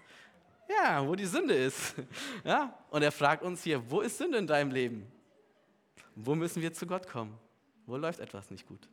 ja, 0.69 1.05
wo 1.05 1.15
die 1.15 1.25
Sünde 1.25 1.55
ist. 1.55 1.95
Ja? 2.43 2.77
Und 2.89 3.01
er 3.01 3.11
fragt 3.11 3.43
uns 3.43 3.63
hier, 3.63 3.89
wo 3.89 4.01
ist 4.01 4.17
Sünde 4.17 4.37
in 4.37 4.47
deinem 4.47 4.71
Leben? 4.71 5.11
Wo 6.15 6.35
müssen 6.35 6.61
wir 6.61 6.73
zu 6.73 6.85
Gott 6.85 7.07
kommen? 7.07 7.37
Wo 7.85 7.97
läuft 7.97 8.19
etwas 8.19 8.49
nicht 8.51 8.67
gut? 8.67 8.87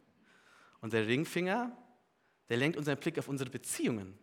Und 0.80 0.92
der 0.92 1.06
Ringfinger, 1.06 1.76
der 2.48 2.56
lenkt 2.56 2.76
unseren 2.76 2.98
Blick 2.98 3.18
auf 3.18 3.28
unsere 3.28 3.50
Beziehungen 3.50 4.18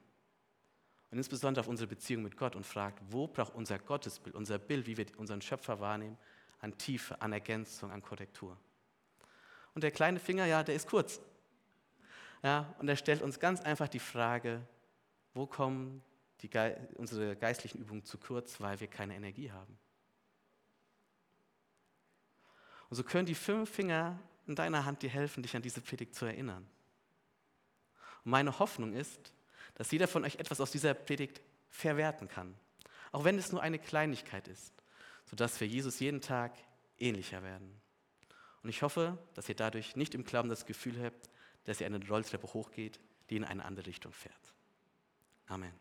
und 1.11 1.17
insbesondere 1.17 1.61
auf 1.61 1.67
unsere 1.67 1.87
Beziehung 1.87 2.23
mit 2.23 2.37
Gott 2.37 2.55
und 2.55 2.65
fragt, 2.65 3.01
wo 3.09 3.27
braucht 3.27 3.53
unser 3.53 3.77
Gottesbild, 3.77 4.33
unser 4.33 4.57
Bild, 4.57 4.87
wie 4.87 4.95
wir 4.95 5.05
unseren 5.17 5.41
Schöpfer 5.41 5.79
wahrnehmen, 5.79 6.17
an 6.61 6.77
Tiefe, 6.77 7.21
an 7.21 7.33
Ergänzung, 7.33 7.91
an 7.91 8.01
Korrektur. 8.01 8.57
Und 9.73 9.83
der 9.83 9.91
kleine 9.91 10.19
Finger, 10.19 10.45
ja, 10.45 10.63
der 10.63 10.75
ist 10.75 10.87
kurz. 10.87 11.19
Ja, 12.43 12.73
und 12.79 12.87
er 12.87 12.95
stellt 12.95 13.21
uns 13.21 13.39
ganz 13.39 13.61
einfach 13.61 13.89
die 13.89 13.99
Frage, 13.99 14.65
wo 15.33 15.45
kommen 15.45 16.01
die, 16.41 16.49
unsere 16.95 17.35
geistlichen 17.35 17.79
Übungen 17.79 18.03
zu 18.05 18.17
kurz, 18.17 18.59
weil 18.61 18.79
wir 18.79 18.87
keine 18.87 19.15
Energie 19.15 19.51
haben. 19.51 19.77
Und 22.89 22.95
so 22.95 23.03
können 23.03 23.25
die 23.25 23.35
fünf 23.35 23.69
Finger 23.69 24.17
in 24.47 24.55
deiner 24.55 24.85
Hand 24.85 25.01
dir 25.01 25.09
helfen, 25.09 25.43
dich 25.43 25.55
an 25.55 25.61
diese 25.61 25.81
Predigt 25.81 26.15
zu 26.15 26.25
erinnern. 26.25 26.67
Und 28.23 28.31
meine 28.31 28.59
Hoffnung 28.59 28.93
ist, 28.93 29.33
dass 29.75 29.91
jeder 29.91 30.07
von 30.07 30.25
euch 30.25 30.35
etwas 30.35 30.61
aus 30.61 30.71
dieser 30.71 30.93
Predigt 30.93 31.41
verwerten 31.69 32.27
kann, 32.27 32.55
auch 33.11 33.23
wenn 33.23 33.37
es 33.37 33.51
nur 33.51 33.61
eine 33.61 33.79
Kleinigkeit 33.79 34.47
ist, 34.47 34.73
sodass 35.25 35.59
wir 35.59 35.67
Jesus 35.67 35.99
jeden 35.99 36.21
Tag 36.21 36.53
ähnlicher 36.97 37.43
werden. 37.43 37.81
Und 38.63 38.69
ich 38.69 38.81
hoffe, 38.81 39.17
dass 39.33 39.49
ihr 39.49 39.55
dadurch 39.55 39.95
nicht 39.95 40.13
im 40.13 40.23
Glauben 40.23 40.49
das 40.49 40.65
Gefühl 40.65 41.01
habt, 41.03 41.29
dass 41.65 41.81
ihr 41.81 41.87
eine 41.87 42.05
Rolltreppe 42.07 42.53
hochgeht, 42.53 42.99
die 43.29 43.37
in 43.37 43.43
eine 43.43 43.65
andere 43.65 43.87
Richtung 43.87 44.13
fährt. 44.13 44.53
Amen. 45.47 45.73